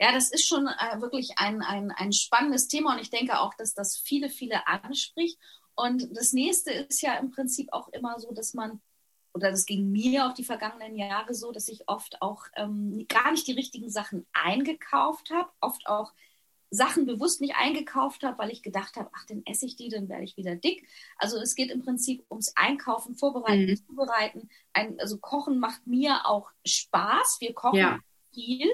ja, 0.00 0.12
das 0.12 0.30
ist 0.30 0.46
schon 0.46 0.66
äh, 0.66 1.00
wirklich 1.00 1.32
ein, 1.36 1.60
ein, 1.60 1.90
ein 1.90 2.12
spannendes 2.12 2.68
Thema 2.68 2.94
und 2.94 3.00
ich 3.00 3.10
denke 3.10 3.40
auch, 3.40 3.54
dass 3.54 3.74
das 3.74 3.96
viele, 3.96 4.30
viele 4.30 4.66
anspricht. 4.66 5.38
Und 5.74 6.16
das 6.16 6.32
nächste 6.32 6.72
ist 6.72 7.02
ja 7.02 7.14
im 7.14 7.30
Prinzip 7.30 7.72
auch 7.72 7.88
immer 7.88 8.18
so, 8.18 8.32
dass 8.32 8.54
man, 8.54 8.80
oder 9.38 9.50
das 9.52 9.66
ging 9.66 9.90
mir 9.90 10.26
auch 10.26 10.34
die 10.34 10.44
vergangenen 10.44 10.96
Jahre 10.96 11.32
so, 11.32 11.52
dass 11.52 11.68
ich 11.68 11.88
oft 11.88 12.20
auch 12.20 12.44
ähm, 12.56 13.06
gar 13.08 13.30
nicht 13.30 13.46
die 13.46 13.52
richtigen 13.52 13.88
Sachen 13.88 14.26
eingekauft 14.32 15.30
habe, 15.30 15.48
oft 15.60 15.86
auch 15.86 16.12
Sachen 16.70 17.06
bewusst 17.06 17.40
nicht 17.40 17.54
eingekauft 17.54 18.24
habe, 18.24 18.38
weil 18.38 18.50
ich 18.50 18.62
gedacht 18.62 18.96
habe, 18.96 19.08
ach, 19.14 19.24
dann 19.26 19.42
esse 19.46 19.64
ich 19.64 19.76
die, 19.76 19.88
dann 19.88 20.08
werde 20.08 20.24
ich 20.24 20.36
wieder 20.36 20.54
dick. 20.54 20.86
Also 21.16 21.38
es 21.38 21.54
geht 21.54 21.70
im 21.70 21.82
Prinzip 21.82 22.26
ums 22.30 22.52
Einkaufen, 22.56 23.14
Vorbereiten, 23.14 23.70
mhm. 23.70 23.86
Zubereiten. 23.86 24.50
Ein, 24.72 24.98
also 25.00 25.18
Kochen 25.18 25.60
macht 25.60 25.86
mir 25.86 26.26
auch 26.26 26.50
Spaß. 26.66 27.38
Wir 27.40 27.54
kochen 27.54 27.78
ja. 27.78 27.98
viel, 28.34 28.68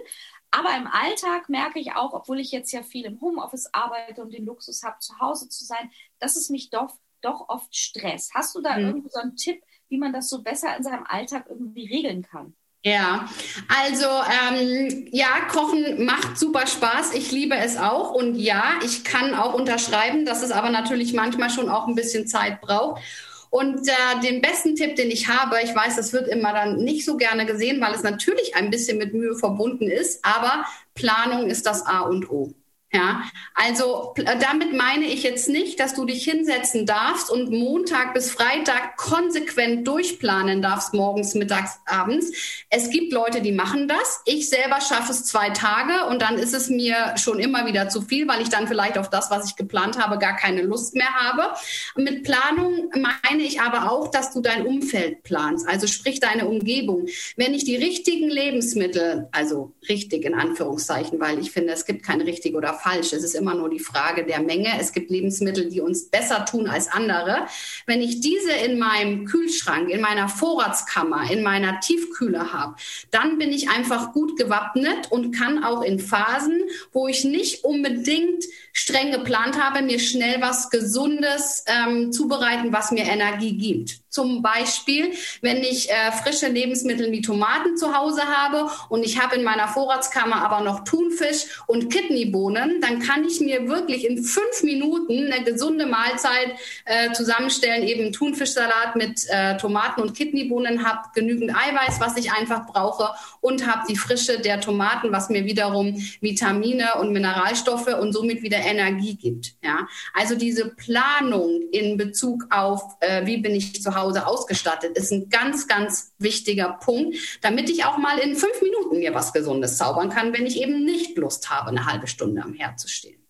aber 0.50 0.76
im 0.76 0.86
Alltag 0.86 1.48
merke 1.48 1.78
ich 1.78 1.92
auch, 1.92 2.14
obwohl 2.14 2.40
ich 2.40 2.50
jetzt 2.50 2.72
ja 2.72 2.82
viel 2.82 3.04
im 3.04 3.20
Homeoffice 3.20 3.72
arbeite 3.72 4.22
und 4.22 4.32
den 4.32 4.46
Luxus 4.46 4.82
habe, 4.82 4.98
zu 4.98 5.18
Hause 5.20 5.48
zu 5.48 5.64
sein, 5.64 5.90
dass 6.18 6.36
es 6.36 6.48
mich 6.48 6.70
doch, 6.70 6.96
doch 7.20 7.48
oft 7.48 7.74
stresst. 7.76 8.34
Hast 8.34 8.54
du 8.54 8.60
da 8.60 8.78
mhm. 8.78 8.86
irgendwie 8.86 9.10
so 9.10 9.20
einen 9.20 9.36
Tipp, 9.36 9.62
wie 9.88 9.98
man 9.98 10.12
das 10.12 10.28
so 10.28 10.42
besser 10.42 10.76
in 10.76 10.82
seinem 10.82 11.04
Alltag 11.06 11.46
irgendwie 11.48 11.86
regeln 11.86 12.22
kann? 12.22 12.54
Ja, 12.86 13.26
also 13.68 14.06
ähm, 14.06 15.08
ja, 15.10 15.40
Kochen 15.50 16.04
macht 16.04 16.38
super 16.38 16.66
Spaß. 16.66 17.14
Ich 17.14 17.32
liebe 17.32 17.56
es 17.56 17.78
auch. 17.78 18.12
Und 18.12 18.34
ja, 18.36 18.74
ich 18.84 19.04
kann 19.04 19.34
auch 19.34 19.54
unterschreiben, 19.54 20.26
dass 20.26 20.42
es 20.42 20.50
aber 20.50 20.68
natürlich 20.68 21.14
manchmal 21.14 21.48
schon 21.48 21.70
auch 21.70 21.86
ein 21.88 21.94
bisschen 21.94 22.26
Zeit 22.26 22.60
braucht. 22.60 23.00
Und 23.48 23.88
äh, 23.88 24.20
den 24.22 24.42
besten 24.42 24.74
Tipp, 24.76 24.96
den 24.96 25.10
ich 25.10 25.28
habe, 25.28 25.56
ich 25.62 25.74
weiß, 25.74 25.96
das 25.96 26.12
wird 26.12 26.28
immer 26.28 26.52
dann 26.52 26.76
nicht 26.78 27.04
so 27.06 27.16
gerne 27.16 27.46
gesehen, 27.46 27.80
weil 27.80 27.94
es 27.94 28.02
natürlich 28.02 28.54
ein 28.56 28.68
bisschen 28.70 28.98
mit 28.98 29.14
Mühe 29.14 29.36
verbunden 29.36 29.88
ist, 29.88 30.24
aber 30.24 30.66
Planung 30.94 31.48
ist 31.48 31.64
das 31.64 31.86
A 31.86 32.00
und 32.00 32.28
O. 32.30 32.52
Ja, 32.94 33.24
also 33.54 34.14
damit 34.40 34.72
meine 34.72 35.06
ich 35.06 35.24
jetzt 35.24 35.48
nicht, 35.48 35.80
dass 35.80 35.94
du 35.94 36.04
dich 36.04 36.22
hinsetzen 36.22 36.86
darfst 36.86 37.28
und 37.28 37.50
Montag 37.50 38.14
bis 38.14 38.30
Freitag 38.30 38.96
konsequent 38.96 39.88
durchplanen 39.88 40.62
darfst, 40.62 40.94
morgens, 40.94 41.34
mittags, 41.34 41.80
abends. 41.86 42.30
Es 42.70 42.90
gibt 42.90 43.12
Leute, 43.12 43.40
die 43.40 43.50
machen 43.50 43.88
das. 43.88 44.20
Ich 44.26 44.48
selber 44.48 44.80
schaffe 44.80 45.10
es 45.10 45.24
zwei 45.24 45.50
Tage 45.50 46.06
und 46.08 46.22
dann 46.22 46.38
ist 46.38 46.54
es 46.54 46.70
mir 46.70 47.16
schon 47.16 47.40
immer 47.40 47.66
wieder 47.66 47.88
zu 47.88 48.00
viel, 48.00 48.28
weil 48.28 48.42
ich 48.42 48.48
dann 48.48 48.68
vielleicht 48.68 48.96
auf 48.96 49.10
das, 49.10 49.28
was 49.28 49.50
ich 49.50 49.56
geplant 49.56 49.98
habe, 49.98 50.18
gar 50.18 50.36
keine 50.36 50.62
Lust 50.62 50.94
mehr 50.94 51.12
habe. 51.14 51.52
Mit 51.96 52.22
Planung 52.22 52.92
meine 52.94 53.42
ich 53.42 53.60
aber 53.60 53.90
auch, 53.90 54.06
dass 54.06 54.32
du 54.32 54.40
dein 54.40 54.64
Umfeld 54.64 55.24
planst, 55.24 55.66
also 55.66 55.88
sprich 55.88 56.20
deine 56.20 56.46
Umgebung. 56.46 57.06
Wenn 57.36 57.54
ich 57.54 57.64
die 57.64 57.74
richtigen 57.74 58.28
Lebensmittel, 58.28 59.26
also 59.32 59.72
richtig 59.88 60.24
in 60.24 60.34
Anführungszeichen, 60.34 61.18
weil 61.18 61.40
ich 61.40 61.50
finde, 61.50 61.72
es 61.72 61.86
gibt 61.86 62.04
kein 62.04 62.20
richtig 62.20 62.54
oder 62.54 62.83
falsch. 62.84 63.14
Es 63.14 63.24
ist 63.24 63.34
immer 63.34 63.54
nur 63.54 63.70
die 63.70 63.78
Frage 63.78 64.24
der 64.24 64.40
Menge. 64.40 64.68
Es 64.78 64.92
gibt 64.92 65.10
Lebensmittel, 65.10 65.70
die 65.70 65.80
uns 65.80 66.10
besser 66.10 66.44
tun 66.44 66.68
als 66.68 66.88
andere. 66.88 67.46
Wenn 67.86 68.02
ich 68.02 68.20
diese 68.20 68.52
in 68.52 68.78
meinem 68.78 69.24
Kühlschrank, 69.24 69.88
in 69.88 70.02
meiner 70.02 70.28
Vorratskammer, 70.28 71.30
in 71.30 71.42
meiner 71.42 71.80
Tiefkühle 71.80 72.52
habe, 72.52 72.76
dann 73.10 73.38
bin 73.38 73.50
ich 73.50 73.70
einfach 73.70 74.12
gut 74.12 74.38
gewappnet 74.38 75.10
und 75.10 75.32
kann 75.32 75.64
auch 75.64 75.82
in 75.82 75.98
Phasen, 75.98 76.62
wo 76.92 77.08
ich 77.08 77.24
nicht 77.24 77.64
unbedingt 77.64 78.44
streng 78.74 79.12
geplant 79.12 79.58
habe, 79.58 79.82
mir 79.82 80.00
schnell 80.00 80.42
was 80.42 80.68
Gesundes 80.68 81.64
ähm, 81.66 82.12
zubereiten, 82.12 82.72
was 82.72 82.90
mir 82.90 83.04
Energie 83.04 83.56
gibt. 83.56 84.00
Zum 84.10 84.42
Beispiel, 84.42 85.12
wenn 85.42 85.58
ich 85.58 85.90
äh, 85.90 86.12
frische 86.12 86.48
Lebensmittel 86.48 87.10
wie 87.10 87.20
Tomaten 87.20 87.76
zu 87.76 87.96
Hause 87.96 88.22
habe 88.22 88.70
und 88.88 89.04
ich 89.04 89.20
habe 89.20 89.36
in 89.36 89.42
meiner 89.42 89.68
Vorratskammer 89.68 90.36
aber 90.36 90.60
noch 90.64 90.84
Thunfisch 90.84 91.46
und 91.66 91.92
Kidneybohnen, 91.92 92.80
dann 92.80 93.00
kann 93.00 93.24
ich 93.24 93.40
mir 93.40 93.68
wirklich 93.68 94.04
in 94.04 94.22
fünf 94.22 94.62
Minuten 94.62 95.32
eine 95.32 95.44
gesunde 95.44 95.86
Mahlzeit 95.86 96.54
äh, 96.84 97.12
zusammenstellen, 97.12 97.86
eben 97.86 98.12
Thunfischsalat 98.12 98.94
mit 98.96 99.24
äh, 99.28 99.56
Tomaten 99.56 100.00
und 100.00 100.14
Kidneybohnen, 100.16 100.84
habe 100.86 101.08
genügend 101.14 101.50
Eiweiß, 101.50 102.00
was 102.00 102.16
ich 102.16 102.32
einfach 102.32 102.66
brauche 102.66 103.10
und 103.40 103.66
habe 103.66 103.84
die 103.88 103.96
Frische 103.96 104.38
der 104.38 104.60
Tomaten, 104.60 105.12
was 105.12 105.28
mir 105.28 105.44
wiederum 105.44 105.96
Vitamine 106.20 106.94
und 107.00 107.12
Mineralstoffe 107.12 107.94
und 108.00 108.12
somit 108.12 108.42
wieder 108.42 108.63
Energie 108.64 109.16
gibt. 109.16 109.54
Ja? 109.62 109.86
Also 110.12 110.34
diese 110.34 110.70
Planung 110.70 111.62
in 111.72 111.96
Bezug 111.96 112.46
auf, 112.50 112.82
äh, 113.00 113.26
wie 113.26 113.38
bin 113.38 113.54
ich 113.54 113.82
zu 113.82 113.94
Hause 113.94 114.26
ausgestattet, 114.26 114.96
ist 114.96 115.12
ein 115.12 115.28
ganz, 115.28 115.68
ganz 115.68 116.14
wichtiger 116.18 116.78
Punkt, 116.80 117.16
damit 117.42 117.70
ich 117.70 117.84
auch 117.84 117.98
mal 117.98 118.18
in 118.18 118.36
fünf 118.36 118.60
Minuten 118.62 118.98
mir 118.98 119.14
was 119.14 119.32
Gesundes 119.32 119.76
zaubern 119.76 120.10
kann, 120.10 120.32
wenn 120.32 120.46
ich 120.46 120.60
eben 120.60 120.84
nicht 120.84 121.16
Lust 121.16 121.50
habe, 121.50 121.68
eine 121.68 121.86
halbe 121.86 122.06
Stunde 122.06 122.42
am 122.42 122.54
Herd 122.54 122.80
zu 122.80 122.88
stehen. 122.88 123.24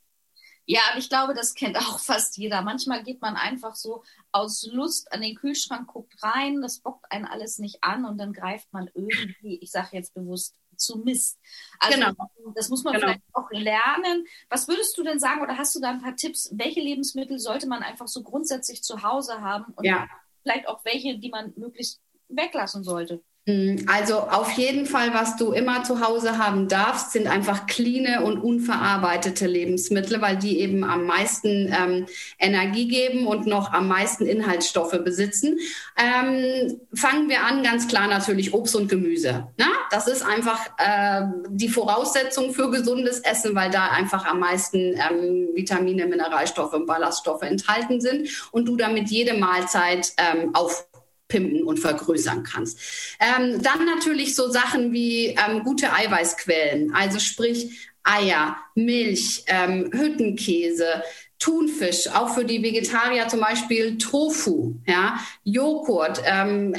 Ja, 0.66 0.80
ich 0.96 1.10
glaube, 1.10 1.34
das 1.34 1.54
kennt 1.54 1.76
auch 1.76 1.98
fast 1.98 2.38
jeder. 2.38 2.62
Manchmal 2.62 3.02
geht 3.02 3.20
man 3.20 3.36
einfach 3.36 3.74
so 3.74 4.02
aus 4.32 4.66
Lust 4.72 5.12
an 5.12 5.20
den 5.20 5.34
Kühlschrank, 5.34 5.88
guckt 5.88 6.14
rein, 6.22 6.62
das 6.62 6.78
bockt 6.78 7.04
einen 7.10 7.26
alles 7.26 7.58
nicht 7.58 7.84
an 7.84 8.06
und 8.06 8.16
dann 8.16 8.32
greift 8.32 8.72
man 8.72 8.88
irgendwie, 8.94 9.58
ich 9.60 9.70
sage 9.70 9.90
jetzt 9.92 10.14
bewusst, 10.14 10.54
zu 10.76 10.98
Mist. 10.98 11.38
Also 11.78 11.98
genau. 11.98 12.12
das 12.54 12.68
muss 12.68 12.84
man 12.84 12.94
genau. 12.94 13.06
vielleicht 13.06 13.22
auch 13.32 13.50
lernen. 13.50 14.26
Was 14.48 14.68
würdest 14.68 14.96
du 14.96 15.02
denn 15.02 15.18
sagen 15.18 15.42
oder 15.42 15.58
hast 15.58 15.74
du 15.74 15.80
da 15.80 15.90
ein 15.90 16.02
paar 16.02 16.16
Tipps? 16.16 16.50
Welche 16.52 16.80
Lebensmittel 16.80 17.38
sollte 17.38 17.66
man 17.66 17.82
einfach 17.82 18.08
so 18.08 18.22
grundsätzlich 18.22 18.82
zu 18.82 19.02
Hause 19.02 19.40
haben 19.40 19.72
und 19.74 19.84
ja. 19.84 20.08
vielleicht 20.42 20.68
auch 20.68 20.84
welche, 20.84 21.18
die 21.18 21.30
man 21.30 21.52
möglichst 21.56 22.00
weglassen 22.28 22.84
sollte? 22.84 23.22
Hm, 23.46 23.84
also 23.92 24.20
auf 24.20 24.52
jeden 24.52 24.86
Fall, 24.86 25.12
was 25.12 25.36
du 25.36 25.52
immer 25.52 25.84
zu 25.84 26.00
Hause 26.00 26.38
haben 26.38 26.66
darfst, 26.66 27.12
sind 27.12 27.26
einfach 27.26 27.66
cleane 27.66 28.24
und 28.24 28.38
unverarbeitete 28.38 29.46
Lebensmittel, 29.46 30.22
weil 30.22 30.38
die 30.38 30.60
eben 30.60 30.82
am 30.82 31.04
meisten 31.04 31.70
ähm, 31.70 32.06
Energie 32.38 32.88
geben 32.88 33.26
und 33.26 33.46
noch 33.46 33.70
am 33.70 33.86
meisten 33.86 34.24
Inhaltsstoffe 34.24 34.98
besitzen. 35.04 35.58
Ähm, 35.98 36.80
fangen 36.94 37.28
wir 37.28 37.42
an, 37.44 37.62
ganz 37.62 37.86
klar 37.86 38.08
natürlich 38.08 38.54
Obst 38.54 38.76
und 38.76 38.88
Gemüse. 38.88 39.48
Na? 39.58 39.66
Das 39.90 40.08
ist 40.08 40.22
einfach 40.22 40.60
äh, 40.78 41.26
die 41.50 41.68
Voraussetzung 41.68 42.54
für 42.54 42.70
gesundes 42.70 43.20
Essen, 43.20 43.54
weil 43.54 43.70
da 43.70 43.88
einfach 43.88 44.24
am 44.24 44.40
meisten 44.40 44.78
ähm, 44.78 45.50
Vitamine, 45.54 46.06
Mineralstoffe 46.06 46.72
und 46.72 46.86
Ballaststoffe 46.86 47.42
enthalten 47.42 48.00
sind 48.00 48.26
und 48.52 48.66
du 48.66 48.76
damit 48.76 49.10
jede 49.10 49.34
Mahlzeit 49.34 50.12
ähm, 50.16 50.54
auf 50.54 50.86
pimpen 51.28 51.64
und 51.64 51.78
vergrößern 51.78 52.42
kannst. 52.42 52.78
Ähm, 53.20 53.62
dann 53.62 53.84
natürlich 53.86 54.34
so 54.34 54.50
Sachen 54.50 54.92
wie 54.92 55.28
ähm, 55.28 55.62
gute 55.64 55.92
Eiweißquellen, 55.92 56.94
also 56.94 57.18
sprich 57.18 57.90
Eier, 58.04 58.56
Milch, 58.74 59.44
ähm, 59.46 59.90
Hüttenkäse, 59.92 61.02
Thunfisch, 61.44 62.08
auch 62.08 62.30
für 62.30 62.46
die 62.46 62.62
Vegetarier 62.62 63.28
zum 63.28 63.40
Beispiel 63.40 63.98
Tofu, 63.98 64.76
ja, 64.86 65.18
Joghurt. 65.44 66.22
Ähm, 66.24 66.74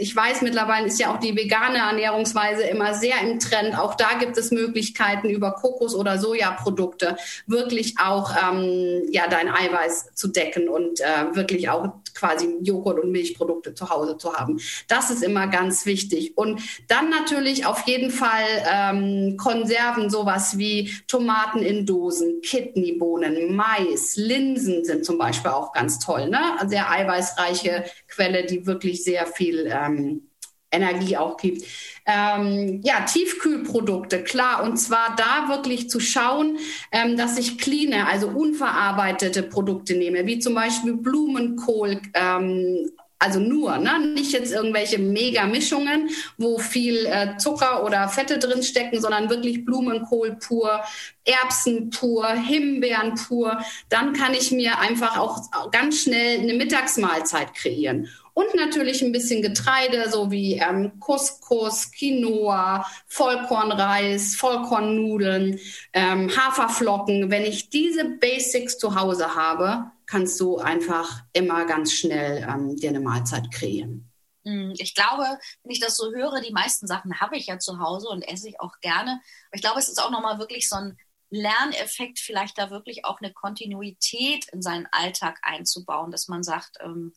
ich 0.00 0.14
weiß, 0.14 0.42
mittlerweile 0.42 0.88
ist 0.88 0.98
ja 0.98 1.14
auch 1.14 1.20
die 1.20 1.36
vegane 1.36 1.78
Ernährungsweise 1.78 2.64
immer 2.64 2.94
sehr 2.94 3.20
im 3.22 3.38
Trend. 3.38 3.78
Auch 3.78 3.94
da 3.94 4.14
gibt 4.18 4.36
es 4.36 4.50
Möglichkeiten 4.50 5.30
über 5.30 5.52
Kokos- 5.52 5.94
oder 5.94 6.18
Sojaprodukte 6.18 7.16
wirklich 7.46 7.94
auch 8.00 8.34
ähm, 8.36 9.04
ja 9.12 9.28
dein 9.28 9.48
Eiweiß 9.48 10.14
zu 10.16 10.26
decken 10.26 10.68
und 10.68 11.00
äh, 11.00 11.36
wirklich 11.36 11.68
auch 11.68 11.86
quasi 12.12 12.56
Joghurt 12.60 12.98
und 12.98 13.12
Milchprodukte 13.12 13.74
zu 13.74 13.88
Hause 13.88 14.18
zu 14.18 14.34
haben. 14.34 14.58
Das 14.88 15.10
ist 15.10 15.22
immer 15.22 15.46
ganz 15.46 15.86
wichtig. 15.86 16.36
Und 16.36 16.60
dann 16.88 17.08
natürlich 17.08 17.66
auf 17.66 17.86
jeden 17.86 18.10
Fall 18.10 18.46
ähm, 18.68 19.36
Konserven, 19.36 20.10
sowas 20.10 20.58
wie 20.58 20.92
Tomaten 21.06 21.60
in 21.60 21.86
Dosen, 21.86 22.40
Kidneybohnen, 22.42 23.54
Mais. 23.54 24.07
Linsen 24.16 24.84
sind 24.84 25.04
zum 25.04 25.18
Beispiel 25.18 25.50
auch 25.50 25.72
ganz 25.72 25.98
toll. 25.98 26.28
Ne? 26.28 26.40
Sehr 26.66 26.90
eiweißreiche 26.90 27.84
Quelle, 28.08 28.44
die 28.44 28.66
wirklich 28.66 29.04
sehr 29.04 29.26
viel 29.26 29.70
ähm, 29.72 30.28
Energie 30.70 31.16
auch 31.16 31.36
gibt. 31.36 31.64
Ähm, 32.06 32.80
ja, 32.84 33.00
Tiefkühlprodukte, 33.00 34.22
klar. 34.22 34.62
Und 34.62 34.76
zwar 34.76 35.16
da 35.16 35.48
wirklich 35.48 35.90
zu 35.90 36.00
schauen, 36.00 36.58
ähm, 36.92 37.16
dass 37.16 37.38
ich 37.38 37.58
cleane, 37.58 38.06
also 38.06 38.28
unverarbeitete 38.28 39.42
Produkte 39.42 39.94
nehme, 39.94 40.26
wie 40.26 40.38
zum 40.38 40.54
Beispiel 40.54 40.96
Blumenkohl, 40.96 42.00
ähm, 42.14 42.90
Also 43.20 43.40
nur, 43.40 43.78
ne? 43.78 43.98
nicht 44.14 44.32
jetzt 44.32 44.52
irgendwelche 44.52 44.98
Mega-Mischungen, 44.98 46.08
wo 46.36 46.58
viel 46.58 47.04
äh, 47.06 47.36
Zucker 47.36 47.84
oder 47.84 48.08
Fette 48.08 48.38
drin 48.38 48.62
stecken, 48.62 49.00
sondern 49.00 49.28
wirklich 49.28 49.64
Blumenkohl 49.64 50.36
pur, 50.36 50.82
Erbsen 51.24 51.90
pur, 51.90 52.28
Himbeeren 52.28 53.16
pur. 53.16 53.58
Dann 53.88 54.12
kann 54.12 54.34
ich 54.34 54.52
mir 54.52 54.78
einfach 54.78 55.18
auch 55.18 55.70
ganz 55.72 56.02
schnell 56.02 56.40
eine 56.40 56.54
Mittagsmahlzeit 56.54 57.54
kreieren. 57.54 58.08
Und 58.34 58.54
natürlich 58.54 59.02
ein 59.02 59.10
bisschen 59.10 59.42
Getreide, 59.42 60.08
so 60.08 60.30
wie 60.30 60.54
ähm, 60.54 61.00
Couscous, 61.00 61.90
Quinoa, 61.90 62.86
Vollkornreis, 63.08 64.36
Vollkornnudeln, 64.36 65.58
ähm, 65.92 66.30
Haferflocken. 66.36 67.32
Wenn 67.32 67.42
ich 67.42 67.68
diese 67.68 68.04
Basics 68.04 68.78
zu 68.78 68.94
Hause 68.94 69.34
habe, 69.34 69.90
kannst 70.08 70.40
du 70.40 70.56
einfach 70.56 71.22
immer 71.34 71.66
ganz 71.66 71.92
schnell 71.92 72.42
ähm, 72.48 72.76
dir 72.76 72.88
eine 72.88 73.00
Mahlzeit 73.00 73.52
kreieren. 73.52 74.10
Hm, 74.44 74.74
ich 74.78 74.94
glaube, 74.94 75.38
wenn 75.62 75.70
ich 75.70 75.80
das 75.80 75.96
so 75.96 76.12
höre, 76.12 76.40
die 76.40 76.52
meisten 76.52 76.86
Sachen 76.86 77.20
habe 77.20 77.36
ich 77.36 77.46
ja 77.46 77.58
zu 77.58 77.78
Hause 77.78 78.08
und 78.08 78.22
esse 78.22 78.48
ich 78.48 78.58
auch 78.58 78.80
gerne. 78.80 79.12
Aber 79.12 79.54
ich 79.54 79.60
glaube, 79.60 79.78
es 79.78 79.88
ist 79.88 80.02
auch 80.02 80.10
nochmal 80.10 80.38
wirklich 80.38 80.68
so 80.68 80.76
ein 80.76 80.96
Lerneffekt, 81.28 82.18
vielleicht 82.20 82.56
da 82.56 82.70
wirklich 82.70 83.04
auch 83.04 83.20
eine 83.20 83.34
Kontinuität 83.34 84.48
in 84.50 84.62
seinen 84.62 84.86
Alltag 84.92 85.38
einzubauen, 85.42 86.10
dass 86.10 86.26
man 86.26 86.42
sagt, 86.42 86.78
ähm, 86.80 87.12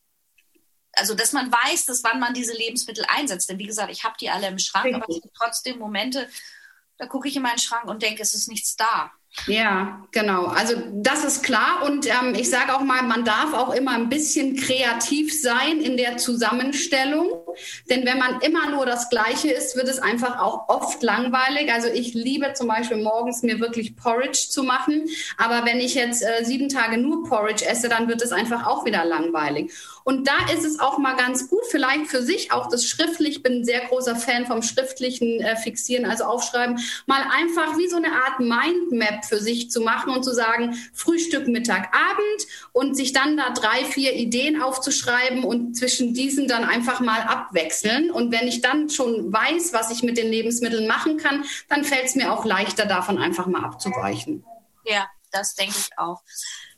also 0.92 1.16
dass 1.16 1.32
man 1.32 1.50
weiß, 1.50 1.86
dass 1.86 2.04
wann 2.04 2.20
man 2.20 2.34
diese 2.34 2.54
Lebensmittel 2.54 3.06
einsetzt. 3.08 3.50
Denn 3.50 3.58
wie 3.58 3.68
gesagt, 3.68 3.90
ich 3.90 4.04
habe 4.04 4.16
die 4.20 4.30
alle 4.30 4.48
im 4.48 4.60
Schrank, 4.60 4.88
Richtig. 4.88 5.02
aber 5.02 5.10
es 5.10 5.22
gibt 5.22 5.36
trotzdem 5.36 5.80
Momente, 5.80 6.28
da 6.98 7.08
gucke 7.08 7.30
ich 7.30 7.38
in 7.38 7.42
meinen 7.42 7.58
Schrank 7.58 7.86
und 7.86 8.04
denke, 8.04 8.22
es 8.22 8.34
ist 8.34 8.50
nichts 8.50 8.76
da. 8.76 9.14
Ja, 9.48 10.04
genau. 10.12 10.46
Also 10.46 10.76
das 10.94 11.24
ist 11.24 11.44
klar. 11.44 11.84
Und 11.86 12.06
ähm, 12.06 12.36
ich 12.36 12.50
sage 12.50 12.76
auch 12.76 12.82
mal, 12.82 13.02
man 13.04 13.24
darf 13.24 13.54
auch 13.54 13.74
immer 13.74 13.92
ein 13.92 14.10
bisschen 14.10 14.58
kreativ 14.58 15.40
sein 15.42 15.80
in 15.80 15.98
der 15.98 16.18
Zusammenstellung. 16.18 17.30
Denn 17.90 18.06
wenn 18.06 18.20
man 18.20 18.42
immer 18.42 18.70
nur 18.70 18.86
das 18.86 19.10
Gleiche 19.10 19.50
isst, 19.52 19.76
wird 19.76 19.88
es 19.88 20.00
einfach 20.00 20.40
auch 20.40 20.68
oft 20.70 21.02
langweilig. 21.02 21.72
Also 21.72 21.88
ich 21.88 22.14
liebe 22.14 22.54
zum 22.54 22.68
Beispiel 22.68 22.98
morgens 22.98 23.42
mir 23.42 23.60
wirklich 23.60 23.96
Porridge 23.96 24.48
zu 24.50 24.64
machen. 24.64 25.08
Aber 25.38 25.66
wenn 25.66 25.80
ich 25.80 25.96
jetzt 25.96 26.22
äh, 26.22 26.44
sieben 26.44 26.70
Tage 26.70 26.98
nur 26.98 27.24
Porridge 27.24 27.66
esse, 27.66 27.90
dann 27.90 28.08
wird 28.08 28.22
es 28.22 28.34
einfach 28.34 28.68
auch 28.68 28.86
wieder 28.86 29.06
langweilig. 29.06 29.72
Und 30.04 30.28
da 30.28 30.52
ist 30.54 30.66
es 30.66 30.80
auch 30.80 30.98
mal 30.98 31.16
ganz 31.16 31.48
gut, 31.48 31.62
vielleicht 31.70 32.08
für 32.08 32.22
sich 32.24 32.52
auch 32.52 32.68
das 32.70 32.86
schriftlich, 32.86 33.38
ich 33.38 33.44
bin 33.44 33.62
ein 33.62 33.66
sehr 33.66 33.82
großer 33.82 34.16
Fan 34.16 34.46
vom 34.46 34.64
schriftlichen 34.64 35.40
äh, 35.42 35.56
Fixieren, 35.56 36.06
also 36.06 36.24
Aufschreiben, 36.24 36.80
mal 37.06 37.22
einfach 37.38 37.78
wie 37.78 37.88
so 37.88 37.98
eine 37.98 38.12
Art 38.12 38.40
Mindmap 38.40 39.21
für 39.26 39.40
sich 39.40 39.72
zu 39.72 39.82
machen 39.82 40.14
und 40.14 40.24
zu 40.24 40.34
sagen, 40.34 40.76
Frühstück, 40.94 41.48
Mittag, 41.48 41.96
Abend 41.96 42.48
und 42.72 42.96
sich 42.96 43.14
dann 43.14 43.38
da 43.38 43.52
drei, 43.52 43.86
vier 43.86 44.14
Ideen 44.14 44.62
aufzuschreiben 44.62 45.44
und 45.44 45.76
zwischen 45.76 46.14
diesen 46.14 46.48
dann 46.48 46.64
einfach 46.64 47.00
mal 47.00 47.22
abwechseln. 47.22 48.12
Und 48.12 48.32
wenn 48.32 48.48
ich 48.48 48.62
dann 48.62 48.90
schon 48.90 49.32
weiß, 49.32 49.74
was 49.74 49.92
ich 49.92 50.04
mit 50.04 50.18
den 50.18 50.30
Lebensmitteln 50.30 50.88
machen 50.88 51.18
kann, 51.18 51.46
dann 51.70 51.84
fällt 51.84 52.06
es 52.06 52.16
mir 52.16 52.34
auch 52.34 52.46
leichter, 52.46 52.86
davon 52.86 53.18
einfach 53.18 53.48
mal 53.48 53.64
abzuweichen. 53.64 54.46
Ja, 54.86 55.08
das 55.32 55.56
denke 55.56 55.76
ich 55.78 55.98
auch. 55.98 56.22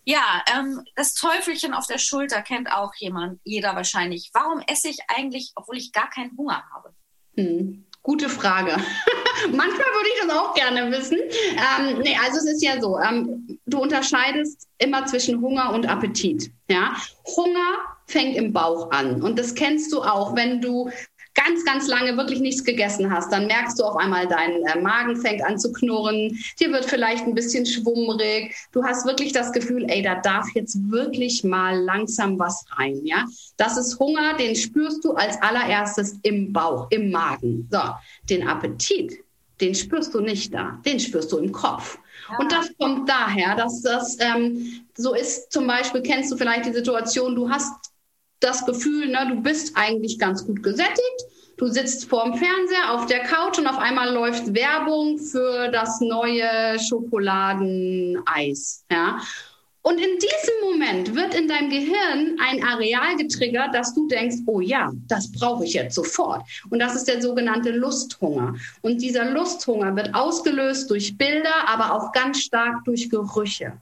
Ja, 0.06 0.44
ähm, 0.54 0.84
das 0.96 1.14
Teufelchen 1.14 1.74
auf 1.74 1.88
der 1.88 1.98
Schulter 1.98 2.42
kennt 2.42 2.72
auch 2.72 2.94
jemand, 2.96 3.40
jeder 3.44 3.76
wahrscheinlich. 3.76 4.32
Warum 4.34 4.62
esse 4.68 4.90
ich 4.90 5.00
eigentlich, 5.08 5.54
obwohl 5.56 5.78
ich 5.78 5.94
gar 5.94 6.10
keinen 6.10 6.38
Hunger 6.38 6.64
habe? 6.74 6.94
Hm. 7.38 7.86
Gute 8.02 8.28
Frage. 8.28 8.76
Manchmal 9.52 9.88
würde 9.88 10.10
ich 10.14 10.28
das 10.28 10.38
auch 10.38 10.54
gerne 10.54 10.92
wissen. 10.92 11.18
Ähm, 11.20 12.00
nee, 12.00 12.16
also 12.24 12.38
es 12.40 12.46
ist 12.46 12.64
ja 12.64 12.80
so, 12.82 13.00
ähm, 13.00 13.60
du 13.66 13.80
unterscheidest 13.80 14.68
immer 14.78 15.06
zwischen 15.06 15.42
Hunger 15.42 15.74
und 15.74 15.88
Appetit. 15.88 16.52
Ja? 16.70 16.96
Hunger 17.36 17.78
fängt 18.08 18.36
im 18.36 18.54
Bauch 18.54 18.92
an. 18.92 19.22
Und 19.22 19.40
das 19.40 19.56
kennst 19.56 19.92
du 19.92 20.02
auch, 20.02 20.36
wenn 20.36 20.62
du 20.62 20.90
ganz, 21.36 21.66
ganz 21.66 21.88
lange 21.88 22.16
wirklich 22.18 22.40
nichts 22.40 22.64
gegessen 22.64 23.12
hast, 23.12 23.32
dann 23.32 23.48
merkst 23.48 23.80
du 23.80 23.84
auf 23.84 23.96
einmal, 23.96 24.28
dein 24.28 24.64
äh, 24.66 24.80
Magen 24.80 25.16
fängt 25.16 25.44
an 25.44 25.58
zu 25.58 25.72
knurren, 25.72 26.38
dir 26.60 26.72
wird 26.72 26.86
vielleicht 26.86 27.26
ein 27.26 27.34
bisschen 27.34 27.66
schwummrig, 27.66 28.56
du 28.72 28.84
hast 28.84 29.06
wirklich 29.06 29.34
das 29.34 29.52
Gefühl, 29.52 29.86
ey, 29.90 30.02
da 30.02 30.16
darf 30.16 30.48
jetzt 30.54 30.78
wirklich 30.90 31.44
mal 31.44 31.80
langsam 31.80 32.38
was 32.38 32.66
rein, 32.78 33.00
ja. 33.04 33.26
Das 33.58 33.78
ist 33.78 34.00
Hunger, 34.00 34.36
den 34.38 34.56
spürst 34.56 35.04
du 35.04 35.14
als 35.14 35.42
allererstes 35.42 36.20
im 36.24 36.54
Bauch, 36.54 36.88
im 36.92 37.12
Magen. 37.12 37.68
So, 37.72 37.82
den 38.30 38.48
Appetit, 38.48 39.23
den 39.64 39.76
spürst 39.76 40.14
du 40.14 40.20
nicht 40.20 40.54
da, 40.54 40.78
den 40.86 41.00
spürst 41.00 41.32
du 41.32 41.38
im 41.38 41.54
Kopf. 41.54 41.98
Ja. 42.30 42.38
Und 42.38 42.52
das 42.52 42.70
kommt 42.78 43.08
daher, 43.08 43.56
dass 43.56 43.82
das 43.82 44.18
ähm, 44.20 44.86
so 44.96 45.16
ist, 45.16 45.54
zum 45.54 45.68
Beispiel 45.68 46.02
kennst 46.02 46.30
du 46.32 46.38
vielleicht 46.38 46.66
die 46.66 46.74
Situation, 46.74 47.36
du 47.36 47.50
hast 47.50 47.72
das 48.42 48.66
Gefühl, 48.66 49.08
ne, 49.08 49.26
du 49.30 49.42
bist 49.42 49.78
eigentlich 49.78 50.20
ganz 50.20 50.46
gut 50.46 50.62
gesättigt. 50.62 51.00
Du 51.56 51.68
sitzt 51.68 52.10
vorm 52.10 52.34
Fernseher 52.34 52.94
auf 52.94 53.06
der 53.06 53.22
Couch 53.22 53.58
und 53.58 53.68
auf 53.68 53.78
einmal 53.78 54.14
läuft 54.14 54.54
Werbung 54.54 55.18
für 55.18 55.70
das 55.70 56.02
neue 56.02 56.78
Schokoladeneis. 56.80 58.84
Ja? 58.92 59.22
Und 59.86 59.98
in 59.98 60.18
diesem 60.18 60.54
Moment 60.64 61.14
wird 61.14 61.36
in 61.36 61.50
deinem 61.50 61.70
Gehirn 61.70 62.38
ein 62.40 62.64
Areal 62.64 63.18
getriggert, 63.18 63.76
dass 63.76 63.94
du 63.94 64.08
denkst, 64.08 64.38
oh 64.46 64.62
ja, 64.62 64.90
das 65.10 65.30
brauche 65.30 65.66
ich 65.66 65.74
jetzt 65.74 65.96
sofort. 65.96 66.42
Und 66.70 66.80
das 66.80 66.96
ist 66.96 67.10
der 67.10 67.22
sogenannte 67.22 67.72
Lusthunger. 67.72 68.56
Und 68.82 69.02
dieser 69.02 69.32
Lusthunger 69.32 69.94
wird 69.98 70.16
ausgelöst 70.16 70.90
durch 70.90 71.18
Bilder, 71.18 71.68
aber 71.68 71.94
auch 71.94 72.14
ganz 72.14 72.40
stark 72.40 72.86
durch 72.86 73.10
Gerüche. 73.10 73.74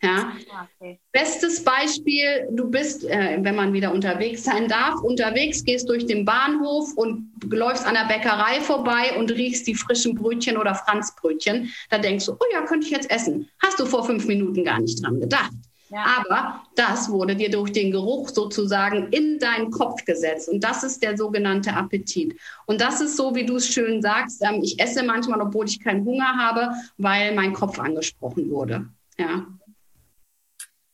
Ja. 0.00 0.32
Okay. 0.80 1.00
Bestes 1.10 1.64
Beispiel, 1.64 2.48
du 2.52 2.70
bist, 2.70 3.04
äh, 3.04 3.38
wenn 3.40 3.56
man 3.56 3.72
wieder 3.72 3.92
unterwegs 3.92 4.44
sein 4.44 4.68
darf, 4.68 5.00
unterwegs, 5.02 5.64
gehst 5.64 5.88
durch 5.88 6.06
den 6.06 6.24
Bahnhof 6.24 6.92
und 6.94 7.32
läufst 7.50 7.84
an 7.84 7.94
der 7.94 8.04
Bäckerei 8.04 8.60
vorbei 8.60 9.16
und 9.18 9.32
riechst 9.32 9.66
die 9.66 9.74
frischen 9.74 10.14
Brötchen 10.14 10.56
oder 10.56 10.76
Franzbrötchen. 10.76 11.72
Da 11.90 11.98
denkst 11.98 12.26
du, 12.26 12.32
oh 12.32 12.44
ja, 12.52 12.62
könnte 12.62 12.86
ich 12.86 12.92
jetzt 12.92 13.10
essen. 13.10 13.48
Hast 13.60 13.80
du 13.80 13.86
vor 13.86 14.04
fünf 14.04 14.26
Minuten 14.26 14.64
gar 14.64 14.80
nicht 14.80 15.02
dran 15.02 15.18
gedacht. 15.18 15.52
Ja. 15.90 16.04
Aber 16.18 16.62
das 16.76 17.08
wurde 17.10 17.34
dir 17.34 17.50
durch 17.50 17.72
den 17.72 17.90
Geruch 17.90 18.28
sozusagen 18.28 19.08
in 19.10 19.38
deinen 19.38 19.70
Kopf 19.70 20.04
gesetzt. 20.04 20.48
Und 20.48 20.62
das 20.62 20.84
ist 20.84 21.02
der 21.02 21.16
sogenannte 21.16 21.72
Appetit. 21.72 22.38
Und 22.66 22.80
das 22.80 23.00
ist 23.00 23.16
so, 23.16 23.34
wie 23.34 23.46
du 23.46 23.56
es 23.56 23.66
schön 23.66 24.02
sagst, 24.02 24.42
ähm, 24.42 24.60
ich 24.62 24.78
esse 24.78 25.02
manchmal, 25.02 25.40
obwohl 25.40 25.66
ich 25.66 25.82
keinen 25.82 26.04
Hunger 26.04 26.36
habe, 26.36 26.72
weil 26.98 27.34
mein 27.34 27.52
Kopf 27.52 27.78
angesprochen 27.78 28.50
wurde. 28.50 28.86
Ja. 29.18 29.46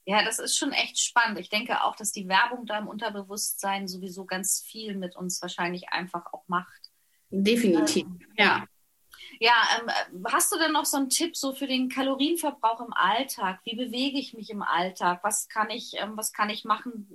Ja, 0.06 0.22
das 0.22 0.38
ist 0.38 0.58
schon 0.58 0.72
echt 0.72 0.98
spannend. 0.98 1.38
Ich 1.38 1.48
denke 1.48 1.82
auch, 1.82 1.96
dass 1.96 2.12
die 2.12 2.28
Werbung 2.28 2.66
da 2.66 2.78
im 2.78 2.88
Unterbewusstsein 2.88 3.88
sowieso 3.88 4.26
ganz 4.26 4.62
viel 4.66 4.96
mit 4.96 5.16
uns 5.16 5.40
wahrscheinlich 5.40 5.88
einfach 5.90 6.26
auch 6.32 6.44
macht. 6.46 6.90
Definitiv, 7.30 8.04
ähm, 8.04 8.20
ja. 8.36 8.66
Ja, 9.40 9.54
ähm, 9.80 10.24
hast 10.30 10.52
du 10.52 10.58
denn 10.58 10.72
noch 10.72 10.84
so 10.84 10.96
einen 10.96 11.08
Tipp 11.08 11.36
so 11.36 11.54
für 11.54 11.66
den 11.66 11.88
Kalorienverbrauch 11.88 12.80
im 12.80 12.92
Alltag? 12.92 13.60
Wie 13.64 13.74
bewege 13.74 14.18
ich 14.18 14.34
mich 14.34 14.50
im 14.50 14.62
Alltag? 14.62 15.20
Was 15.24 15.48
kann 15.48 15.70
ich, 15.70 15.94
ähm, 15.96 16.16
was 16.16 16.32
kann 16.32 16.50
ich 16.50 16.64
machen, 16.64 17.08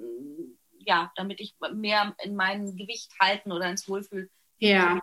ja, 0.80 1.12
damit 1.16 1.40
ich 1.40 1.56
mehr 1.72 2.16
in 2.24 2.36
mein 2.36 2.76
Gewicht 2.76 3.12
halten 3.20 3.52
oder 3.52 3.70
ins 3.70 3.88
Wohlfühl 3.88 4.30
ja. 4.60 5.02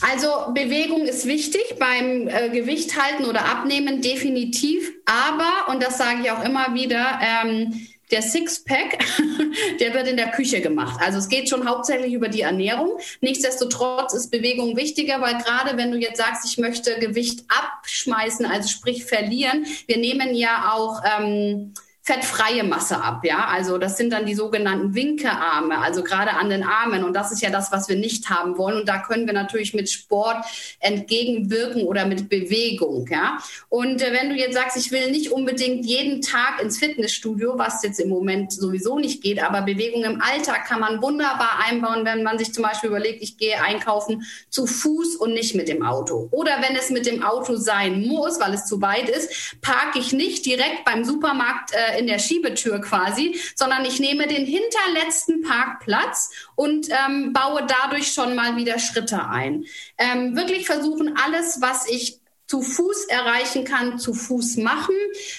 Also 0.00 0.52
Bewegung 0.52 1.06
ist 1.06 1.26
wichtig 1.26 1.76
beim 1.78 2.26
äh, 2.28 2.48
Gewicht 2.48 3.00
halten 3.00 3.24
oder 3.24 3.44
abnehmen 3.44 4.00
definitiv. 4.00 4.90
Aber, 5.04 5.70
und 5.70 5.82
das 5.82 5.98
sage 5.98 6.20
ich 6.24 6.30
auch 6.30 6.44
immer 6.44 6.74
wieder, 6.74 7.20
ähm, 7.20 7.86
der 8.10 8.22
Sixpack, 8.22 8.98
der 9.80 9.94
wird 9.94 10.06
in 10.06 10.16
der 10.16 10.30
Küche 10.30 10.60
gemacht. 10.60 11.00
Also 11.02 11.18
es 11.18 11.28
geht 11.28 11.48
schon 11.48 11.68
hauptsächlich 11.68 12.12
über 12.12 12.28
die 12.28 12.42
Ernährung. 12.42 12.98
Nichtsdestotrotz 13.20 14.12
ist 14.12 14.30
Bewegung 14.30 14.76
wichtiger, 14.76 15.20
weil 15.20 15.38
gerade 15.38 15.76
wenn 15.76 15.90
du 15.90 15.98
jetzt 15.98 16.18
sagst, 16.18 16.44
ich 16.44 16.58
möchte 16.58 16.98
Gewicht 16.98 17.44
abschmeißen, 17.48 18.44
also 18.44 18.68
sprich 18.68 19.04
verlieren, 19.04 19.66
wir 19.86 19.96
nehmen 19.96 20.34
ja 20.34 20.72
auch 20.74 21.02
ähm, 21.18 21.74
fettfreie 22.04 22.64
Masse 22.64 23.00
ab, 23.00 23.24
ja. 23.24 23.46
Also 23.46 23.78
das 23.78 23.96
sind 23.96 24.12
dann 24.12 24.26
die 24.26 24.34
sogenannten 24.34 24.92
Winkearme, 24.92 25.78
also 25.78 26.02
gerade 26.02 26.32
an 26.32 26.50
den 26.50 26.64
Armen. 26.64 27.04
Und 27.04 27.14
das 27.14 27.30
ist 27.30 27.42
ja 27.42 27.50
das, 27.50 27.70
was 27.70 27.88
wir 27.88 27.94
nicht 27.94 28.28
haben 28.28 28.58
wollen. 28.58 28.80
Und 28.80 28.88
da 28.88 28.98
können 28.98 29.26
wir 29.26 29.32
natürlich 29.32 29.72
mit 29.72 29.88
Sport 29.88 30.44
entgegenwirken 30.80 31.84
oder 31.84 32.04
mit 32.06 32.28
Bewegung, 32.28 33.06
ja. 33.08 33.38
Und 33.68 34.02
äh, 34.02 34.12
wenn 34.12 34.30
du 34.30 34.34
jetzt 34.34 34.54
sagst, 34.54 34.76
ich 34.76 34.90
will 34.90 35.12
nicht 35.12 35.30
unbedingt 35.30 35.86
jeden 35.86 36.22
Tag 36.22 36.60
ins 36.60 36.78
Fitnessstudio, 36.78 37.56
was 37.56 37.84
jetzt 37.84 38.00
im 38.00 38.08
Moment 38.08 38.52
sowieso 38.52 38.98
nicht 38.98 39.22
geht, 39.22 39.40
aber 39.40 39.62
Bewegung 39.62 40.02
im 40.02 40.20
Alltag 40.20 40.66
kann 40.66 40.80
man 40.80 41.00
wunderbar 41.00 41.60
einbauen, 41.64 42.04
wenn 42.04 42.24
man 42.24 42.36
sich 42.36 42.52
zum 42.52 42.64
Beispiel 42.64 42.90
überlegt, 42.90 43.22
ich 43.22 43.36
gehe 43.36 43.62
einkaufen 43.62 44.26
zu 44.50 44.66
Fuß 44.66 45.14
und 45.16 45.34
nicht 45.34 45.54
mit 45.54 45.68
dem 45.68 45.84
Auto. 45.84 46.28
Oder 46.32 46.56
wenn 46.62 46.74
es 46.74 46.90
mit 46.90 47.06
dem 47.06 47.22
Auto 47.22 47.54
sein 47.54 48.08
muss, 48.08 48.40
weil 48.40 48.54
es 48.54 48.66
zu 48.66 48.82
weit 48.82 49.08
ist, 49.08 49.60
parke 49.60 50.00
ich 50.00 50.12
nicht 50.12 50.44
direkt 50.44 50.84
beim 50.84 51.04
Supermarkt 51.04 51.72
äh, 51.72 51.91
in 51.98 52.06
der 52.06 52.18
Schiebetür 52.18 52.80
quasi, 52.80 53.38
sondern 53.54 53.84
ich 53.84 54.00
nehme 54.00 54.26
den 54.26 54.44
hinterletzten 54.44 55.42
Parkplatz 55.42 56.30
und 56.54 56.88
ähm, 56.90 57.32
baue 57.32 57.66
dadurch 57.66 58.12
schon 58.12 58.34
mal 58.34 58.56
wieder 58.56 58.78
Schritte 58.78 59.28
ein. 59.28 59.64
Ähm, 59.98 60.36
wirklich 60.36 60.66
versuchen, 60.66 61.16
alles, 61.16 61.60
was 61.60 61.88
ich 61.88 62.18
zu 62.46 62.60
Fuß 62.60 63.06
erreichen 63.06 63.64
kann, 63.64 63.98
zu 63.98 64.12
Fuß 64.12 64.58
machen. 64.58 64.94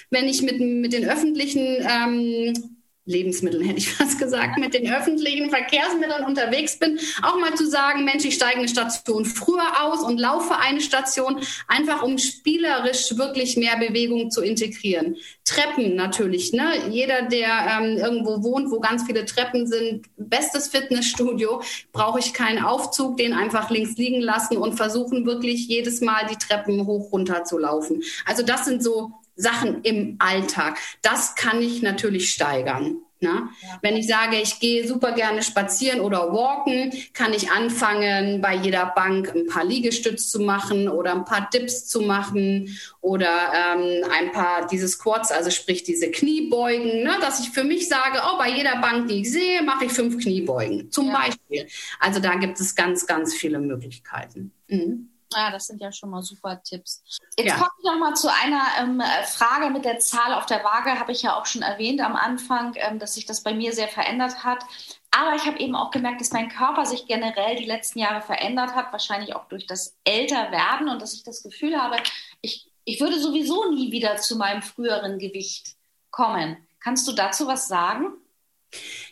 Wenn 0.10 0.28
ich 0.28 0.42
mit, 0.42 0.60
mit 0.60 0.94
den 0.94 1.08
öffentlichen 1.08 1.78
ähm, 1.88 2.78
Lebensmitteln, 3.06 3.63
hätte 3.63 3.80
ich 3.80 3.94
fast 3.94 4.20
gesagt, 4.20 4.58
mit 4.58 4.74
den 4.74 4.92
öffentlichen 4.92 5.50
Verkehrsmitteln 5.50 6.26
unterwegs 6.26 6.78
bin, 6.80 7.00
auch 7.22 7.38
mal 7.38 7.54
zu 7.56 7.68
sagen, 7.70 8.06
Mensch, 8.06 8.24
ich 8.26 8.36
steige 8.36 8.60
eine 8.60 8.68
Station 8.68 9.26
früher 9.26 9.84
aus 9.84 10.02
und 10.02 10.20
laufe 10.20 10.58
eine 10.58 10.82
Station, 10.82 11.42
einfach 11.68 12.04
um 12.04 12.18
spielerisch 12.18 13.18
wirklich 13.18 13.58
mehr 13.58 13.78
Bewegung 13.78 14.32
zu 14.32 14.42
integrieren. 14.42 15.18
Treppen 15.44 15.96
natürlich, 15.96 16.54
ne? 16.54 16.89
Jeder, 16.89 17.24
der 17.24 17.80
ähm, 17.80 17.98
irgendwo 17.98 18.44
wohnt, 18.44 18.72
wo 18.72 18.80
ganz 18.80 19.04
viele 19.04 19.26
Treppen 19.26 19.68
sind, 19.68 20.06
bestes 20.16 20.70
Fitnessstudio, 20.70 21.62
brauche 21.92 22.20
ich 22.20 22.34
keinen 22.34 22.63
Aufzug, 22.63 23.18
den 23.18 23.34
einfach 23.34 23.70
links 23.70 23.98
liegen 23.98 24.22
lassen 24.22 24.58
und 24.58 24.76
versuchen 24.76 25.26
wirklich 25.26 25.68
jedes 25.68 26.02
Mal 26.02 26.26
die 26.32 26.38
Treppen 26.38 26.86
hoch 26.86 27.12
runter 27.12 27.44
zu 27.44 27.58
laufen. 27.58 28.02
Also 28.26 28.44
das 28.44 28.66
sind 28.66 28.82
so 28.82 29.12
Sachen 29.36 29.82
im 29.84 30.15
Alltag. 30.19 30.78
Das 31.02 31.36
kann 31.36 31.62
ich 31.62 31.82
natürlich 31.82 32.32
steigern. 32.32 32.98
Ne? 33.24 33.50
Ja. 33.62 33.80
Wenn 33.82 33.96
ich 33.96 34.06
sage, 34.06 34.36
ich 34.36 34.60
gehe 34.60 34.86
super 34.86 35.13
gerne 35.13 35.41
spazieren 35.41 36.02
oder 36.02 36.34
walken, 36.34 36.91
kann 37.13 37.34
ich 37.34 37.50
anfangen, 37.50 38.41
bei 38.41 38.54
jeder 38.54 38.88
Bank 38.88 39.34
ein 39.34 39.48
paar 39.48 39.63
Liegestütz 39.63 40.30
zu 40.30 40.41
machen 40.41 40.89
oder 40.89 41.13
ein 41.13 41.24
paar 41.24 41.50
Dips 41.52 41.88
zu 41.88 42.02
machen 42.02 42.78
oder 43.00 43.30
ähm, 43.56 44.04
ein 44.12 44.32
paar 44.34 44.67
diese 44.67 44.89
Squats, 44.89 45.32
also 45.32 45.50
sprich 45.50 45.84
diese 45.84 46.12
Kniebeugen, 46.12 47.04
ne? 47.04 47.15
dass 47.22 47.39
ich 47.39 47.50
für 47.50 47.63
mich 47.63 47.88
sage, 47.88 48.19
oh, 48.30 48.38
bei 48.38 48.50
jeder 48.50 48.80
Bank, 48.82 49.08
die 49.08 49.22
ich 49.22 49.32
sehe, 49.32 49.63
mache 49.63 49.86
ich 49.86 49.93
fünf 49.93 50.22
Kniebeugen 50.22 50.91
zum 50.91 51.08
ja. 51.08 51.13
Beispiel. 51.13 51.67
Also 52.00 52.19
da 52.19 52.36
gibt 52.36 52.60
es 52.60 52.76
ganz, 52.76 53.08
ganz 53.08 53.34
viele 53.34 53.60
Möglichkeiten. 53.60 54.52
Mhm. 54.67 55.12
Ja, 55.36 55.52
das 55.52 55.67
sind 55.67 55.82
ja 55.82 55.91
schon 55.91 56.10
mal 56.10 56.22
super 56.22 56.62
Tipps. 56.63 57.04
Jetzt 57.38 57.48
ja. 57.48 57.56
komme 57.56 57.72
ich 57.80 57.86
noch 57.86 57.98
mal 57.98 58.15
zu 58.15 58.32
einer 58.32 58.63
ähm, 58.80 59.02
Frage 59.26 59.69
mit 59.69 59.86
der 59.86 60.00
Zahl 60.00 60.34
auf 60.34 60.46
der 60.46 60.63
Waage. 60.63 61.00
Habe 61.00 61.12
ich 61.12 61.22
ja 61.22 61.36
auch 61.39 61.46
schon 61.46 61.62
erwähnt 61.62 62.02
am 62.02 62.15
Anfang, 62.15 62.74
ähm, 62.76 63.00
dass 63.00 63.15
sich 63.15 63.26
das 63.26 63.43
bei 63.43 63.54
mir 63.54 63.74
sehr 63.74 63.88
verändert 63.88 64.43
hat. 64.43 64.65
Aber 65.12 65.36
ich 65.36 65.46
habe 65.46 65.60
eben 65.60 65.76
auch 65.76 65.91
gemerkt, 65.91 66.22
dass 66.22 66.32
mein 66.32 66.50
Körper 66.50 66.86
sich 66.86 67.06
generell 67.06 67.56
die 67.56 67.65
letzten 67.65 68.00
Jahre 68.00 68.22
verändert 68.22 68.74
hat, 68.74 68.91
wahrscheinlich 68.91 69.36
auch 69.36 69.48
durch 69.48 69.67
das 69.67 69.96
Älterwerden 70.04 70.89
und 70.89 71.02
dass 71.02 71.13
ich 71.13 71.24
das 71.24 71.43
Gefühl 71.43 71.80
habe, 71.80 71.98
ich, 72.41 72.72
ich 72.84 73.00
würde 73.00 73.19
sowieso 73.19 73.69
nie 73.72 73.91
wieder 73.91 74.17
zu 74.17 74.38
meinem 74.38 74.63
früheren 74.63 75.19
Gewicht 75.19 75.76
kommen. 76.10 76.58
Kannst 76.80 77.08
du 77.08 77.12
dazu 77.12 77.48
was 77.48 77.67
sagen? 77.67 78.13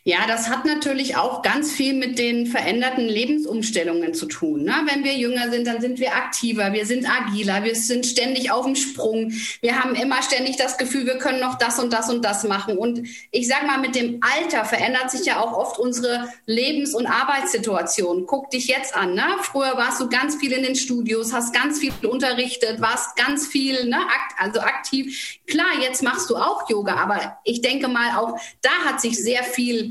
Ja, 0.04 0.26
das 0.28 0.50
hat 0.50 0.66
natürlich 0.66 1.16
auch 1.16 1.44
ganz 1.44 1.72
viel 1.72 1.94
mit 1.94 2.18
den 2.18 2.48
veränderten 2.48 3.08
Lebensumstellungen 3.08 4.16
zu 4.16 4.26
tun. 4.26 4.64
Ne? 4.64 4.74
Wenn 4.92 5.04
wir 5.04 5.14
jünger 5.14 5.52
sind, 5.52 5.68
dann 5.68 5.80
sind 5.80 6.00
wir 6.00 6.16
aktiver, 6.16 6.74
wir 6.74 6.88
sind 6.88 7.08
agiler, 7.08 7.64
wir 7.64 7.76
sind 7.76 8.08
ständig 8.08 8.50
auf 8.50 8.66
dem 8.66 8.76
Sprung. 8.76 9.32
Wir 9.62 9.80
haben 9.80 9.94
immer 9.94 10.24
ständig 10.24 10.58
das 10.58 10.80
Gefühl, 10.80 11.06
wir 11.06 11.20
können 11.20 11.40
noch 11.40 11.60
das 11.60 11.78
und 11.78 11.94
das 11.94 12.10
und 12.10 12.26
das 12.26 12.44
machen. 12.46 12.80
Und 12.80 13.08
ich 13.30 13.48
sage 13.48 13.68
mal, 13.68 13.78
mit 13.78 13.94
dem 13.94 14.22
Alter 14.22 14.66
verändert 14.66 15.12
sich 15.12 15.28
ja 15.28 15.40
auch 15.40 15.54
oft 15.54 15.78
unsere 15.78 16.30
Lebens- 16.48 16.96
und 16.96 17.06
Arbeitssituation. 17.06 18.26
Guck 18.26 18.50
dich 18.50 18.66
jetzt 18.66 18.96
an. 18.96 19.14
Ne? 19.14 19.26
Früher 19.44 19.78
warst 19.78 20.02
du 20.02 20.10
ganz 20.10 20.36
viel 20.36 20.52
in 20.52 20.64
den 20.64 20.76
Studios, 20.76 21.32
hast 21.32 21.54
ganz 21.54 21.78
viel 21.78 21.94
unterrichtet, 22.08 22.82
warst 22.82 23.16
ganz 23.18 23.46
viel, 23.46 23.86
ne? 23.86 24.00
also 24.40 24.62
aktiv. 24.62 25.38
Klar, 25.46 25.80
jetzt 25.80 26.02
machst 26.02 26.28
du 26.32 26.38
auch 26.38 26.68
Yoga, 26.68 26.96
aber 26.96 27.38
ich 27.44 27.62
denke 27.62 27.88
mal, 27.88 28.18
auch 28.18 28.40
da 28.64 28.72
hat 28.88 29.00
sich 29.00 29.22
sehr 29.22 29.44
viel 29.44 29.91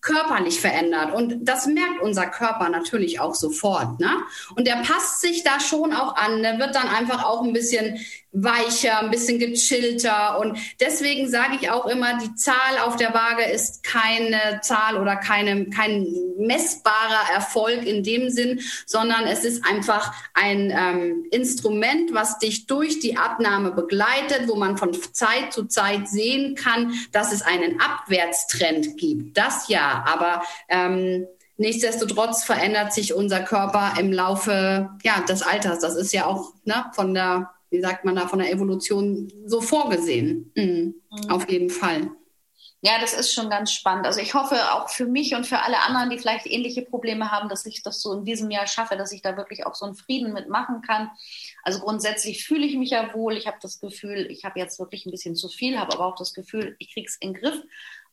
körperlich 0.00 0.60
verändert. 0.60 1.12
Und 1.14 1.44
das 1.46 1.66
merkt 1.66 2.00
unser 2.02 2.26
Körper 2.26 2.68
natürlich 2.68 3.20
auch 3.20 3.34
sofort. 3.34 4.00
Ne? 4.00 4.10
Und 4.56 4.66
der 4.66 4.76
passt 4.76 5.20
sich 5.20 5.42
da 5.42 5.60
schon 5.60 5.92
auch 5.92 6.16
an. 6.16 6.42
Der 6.42 6.58
wird 6.58 6.74
dann 6.74 6.88
einfach 6.88 7.24
auch 7.24 7.42
ein 7.42 7.52
bisschen 7.52 8.00
weicher, 8.32 9.00
ein 9.00 9.10
bisschen 9.10 9.38
gechillter. 9.38 10.38
Und 10.38 10.56
deswegen 10.78 11.28
sage 11.28 11.58
ich 11.60 11.70
auch 11.70 11.86
immer, 11.86 12.18
die 12.18 12.34
Zahl 12.34 12.78
auf 12.84 12.96
der 12.96 13.12
Waage 13.12 13.42
ist 13.42 13.82
keine 13.82 14.60
Zahl 14.62 14.96
oder 14.96 15.16
keine, 15.16 15.68
kein 15.70 16.06
messbarer 16.38 17.32
Erfolg 17.34 17.84
in 17.84 18.02
dem 18.04 18.30
Sinn, 18.30 18.60
sondern 18.86 19.26
es 19.26 19.44
ist 19.44 19.64
einfach 19.66 20.14
ein 20.32 20.72
ähm, 20.74 21.24
Instrument, 21.30 22.14
was 22.14 22.38
dich 22.38 22.66
durch 22.66 23.00
die 23.00 23.16
Abnahme 23.16 23.72
begleitet, 23.72 24.46
wo 24.46 24.54
man 24.54 24.76
von 24.76 24.96
Zeit 25.12 25.52
zu 25.52 25.66
Zeit 25.66 26.08
sehen 26.08 26.54
kann, 26.54 26.94
dass 27.12 27.32
es 27.32 27.42
einen 27.42 27.80
Abwärtstrend 27.80 28.96
gibt. 28.96 29.36
Das 29.36 29.68
ja, 29.68 29.89
aber 29.90 30.42
ähm, 30.68 31.26
Nichtsdestotrotz 31.56 32.44
verändert 32.44 32.94
sich 32.94 33.12
unser 33.12 33.40
Körper 33.40 33.92
im 34.00 34.14
Laufe 34.14 34.88
ja, 35.02 35.20
des 35.20 35.42
Alters. 35.42 35.80
Das 35.80 35.94
ist 35.94 36.10
ja 36.10 36.24
auch 36.24 36.54
ne, 36.64 36.86
von 36.94 37.12
der 37.12 37.50
wie 37.70 37.80
sagt 37.80 38.04
man 38.04 38.16
da, 38.16 38.26
von 38.26 38.40
der 38.40 38.52
Evolution 38.52 39.32
so 39.46 39.60
vorgesehen. 39.60 40.52
Mhm. 40.56 40.94
Mhm. 41.10 41.30
Auf 41.30 41.48
jeden 41.48 41.70
Fall. 41.70 42.10
Ja, 42.82 42.98
das 42.98 43.12
ist 43.12 43.34
schon 43.34 43.50
ganz 43.50 43.72
spannend. 43.72 44.06
Also 44.06 44.20
ich 44.20 44.32
hoffe 44.32 44.56
auch 44.72 44.88
für 44.88 45.04
mich 45.04 45.34
und 45.34 45.46
für 45.46 45.58
alle 45.58 45.82
anderen, 45.82 46.08
die 46.08 46.18
vielleicht 46.18 46.46
ähnliche 46.46 46.80
Probleme 46.80 47.30
haben, 47.30 47.50
dass 47.50 47.66
ich 47.66 47.82
das 47.82 48.00
so 48.00 48.14
in 48.14 48.24
diesem 48.24 48.50
Jahr 48.50 48.66
schaffe, 48.66 48.96
dass 48.96 49.12
ich 49.12 49.20
da 49.20 49.36
wirklich 49.36 49.66
auch 49.66 49.74
so 49.74 49.84
einen 49.84 49.94
Frieden 49.94 50.32
mitmachen 50.32 50.80
kann. 50.80 51.10
Also 51.62 51.80
grundsätzlich 51.80 52.42
fühle 52.42 52.64
ich 52.64 52.76
mich 52.76 52.90
ja 52.90 53.12
wohl. 53.12 53.36
Ich 53.36 53.46
habe 53.46 53.58
das 53.60 53.80
Gefühl, 53.80 54.26
ich 54.30 54.46
habe 54.46 54.58
jetzt 54.58 54.78
wirklich 54.78 55.04
ein 55.04 55.10
bisschen 55.10 55.36
zu 55.36 55.48
viel, 55.48 55.78
habe 55.78 55.92
aber 55.92 56.06
auch 56.06 56.16
das 56.16 56.32
Gefühl, 56.32 56.74
ich 56.78 56.94
kriege 56.94 57.06
es 57.06 57.16
in 57.16 57.34
den 57.34 57.42
Griff 57.42 57.62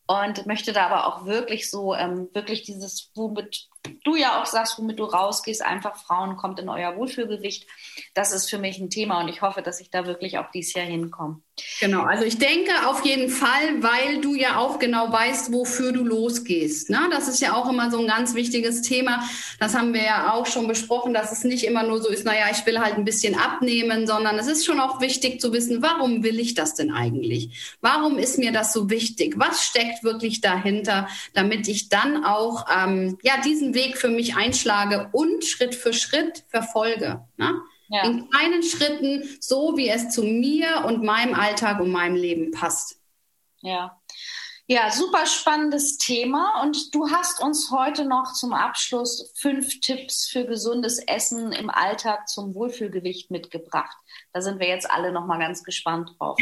und 0.08 0.46
möchte 0.46 0.74
da 0.74 0.88
aber 0.88 1.06
auch 1.08 1.26
wirklich 1.26 1.70
so, 1.70 1.93
ähm, 1.93 2.30
wirklich 2.34 2.63
dieses, 2.63 3.12
womit 3.15 3.67
du 4.04 4.16
ja 4.16 4.42
auch 4.42 4.46
sagst, 4.46 4.78
womit 4.78 5.00
du 5.00 5.06
rausgehst, 5.06 5.62
einfach 5.62 5.96
Frauen 5.98 6.38
kommt 6.38 6.60
in 6.60 6.70
euer 6.70 6.96
Wohlfühlgewicht. 6.96 7.68
Das 8.13 8.32
ist 8.32 8.50
für 8.50 8.58
mich 8.58 8.80
ein 8.80 8.90
Thema 8.90 9.22
und 9.22 9.28
ich 9.28 9.42
hoffe, 9.42 9.62
dass 9.62 9.80
ich 9.80 9.90
da 9.90 10.06
wirklich 10.06 10.38
auch 10.38 10.52
dieses 10.52 10.74
Jahr 10.74 10.86
hinkomme. 10.86 11.42
Genau, 11.80 12.04
also 12.04 12.24
ich 12.24 12.38
denke 12.38 12.72
auf 12.88 13.04
jeden 13.04 13.30
Fall, 13.30 13.82
weil 13.82 14.22
du 14.22 14.36
ja 14.36 14.58
auch 14.58 14.78
genau 14.78 15.12
weißt, 15.12 15.52
wofür 15.52 15.92
du 15.92 16.04
losgehst. 16.04 16.90
Ne? 16.92 17.00
Das 17.12 17.28
ist 17.28 17.42
ja 17.42 17.54
auch 17.56 17.68
immer 17.68 17.90
so 17.90 18.00
ein 18.00 18.08
ganz 18.08 18.36
wichtiges 18.36 18.84
Thema. 18.84 19.28
Das 19.60 19.74
haben 19.74 19.94
wir 19.94 20.04
ja 20.04 20.34
auch 20.34 20.46
schon 20.46 20.68
besprochen, 20.68 21.13
dass 21.16 21.32
es 21.32 21.44
nicht 21.44 21.63
immer 21.63 21.82
nur 21.84 22.02
so 22.02 22.10
ist, 22.10 22.26
naja, 22.26 22.46
ich 22.52 22.63
will 22.66 22.80
halt 22.80 22.96
ein 22.96 23.06
bisschen 23.06 23.36
abnehmen, 23.36 24.06
sondern 24.06 24.38
es 24.38 24.48
ist 24.48 24.66
schon 24.66 24.80
auch 24.80 25.02
wichtig 25.02 25.42
zu 25.42 25.52
wissen, 25.52 25.82
warum 25.82 26.24
will 26.24 26.40
ich 26.40 26.54
das 26.54 26.76
denn 26.76 26.92
eigentlich? 26.92 27.78
Warum 27.82 28.20
ist 28.20 28.38
mir 28.38 28.52
das 28.52 28.72
so 28.72 28.90
wichtig? 28.92 29.36
Was 29.38 29.63
steckt 29.63 30.04
wirklich 30.04 30.42
dahinter, 30.42 31.08
damit 31.34 31.68
ich 31.68 31.90
dann 31.90 32.24
auch 32.24 32.66
ähm, 32.72 33.18
ja, 33.24 33.34
diesen 33.44 33.74
Weg 33.78 33.98
für 33.98 34.10
mich 34.10 34.36
einschlage 34.36 35.10
und 35.13 35.46
Schritt 35.46 35.74
für 35.74 35.94
Schritt 35.94 36.44
verfolge? 36.50 37.26
Ne? 37.38 37.62
Ja. 37.88 38.04
In 38.04 38.30
kleinen 38.30 38.63
Schritten, 38.63 39.24
so 39.40 39.78
wie 39.78 39.88
es 39.88 40.10
zu 40.10 40.24
mir 40.24 40.84
und 40.86 41.04
meinem 41.04 41.34
Alltag 41.34 41.80
und 41.80 41.90
meinem 41.90 42.16
Leben 42.16 42.52
passt. 42.52 43.00
Ja. 43.62 43.98
Ja, 44.70 44.92
super 44.92 45.26
spannendes 45.26 45.98
Thema. 45.98 46.62
Und 46.62 46.94
du 46.94 47.10
hast 47.10 47.42
uns 47.42 47.72
heute 47.72 48.04
noch 48.04 48.34
zum 48.34 48.52
Abschluss 48.52 49.32
fünf 49.36 49.80
Tipps 49.80 50.28
für 50.28 50.44
gesundes 50.44 51.00
Essen 51.00 51.54
im 51.54 51.70
Alltag 51.70 52.28
zum 52.28 52.54
Wohlfühlgewicht 52.54 53.32
mitgebracht. 53.32 53.96
Da 54.34 54.42
sind 54.42 54.60
wir 54.60 54.68
jetzt 54.68 54.92
alle 54.92 55.13
noch 55.13 55.26
mal 55.26 55.40
ganz 55.40 55.63
gespannt 55.63 56.12
drauf. 56.20 56.38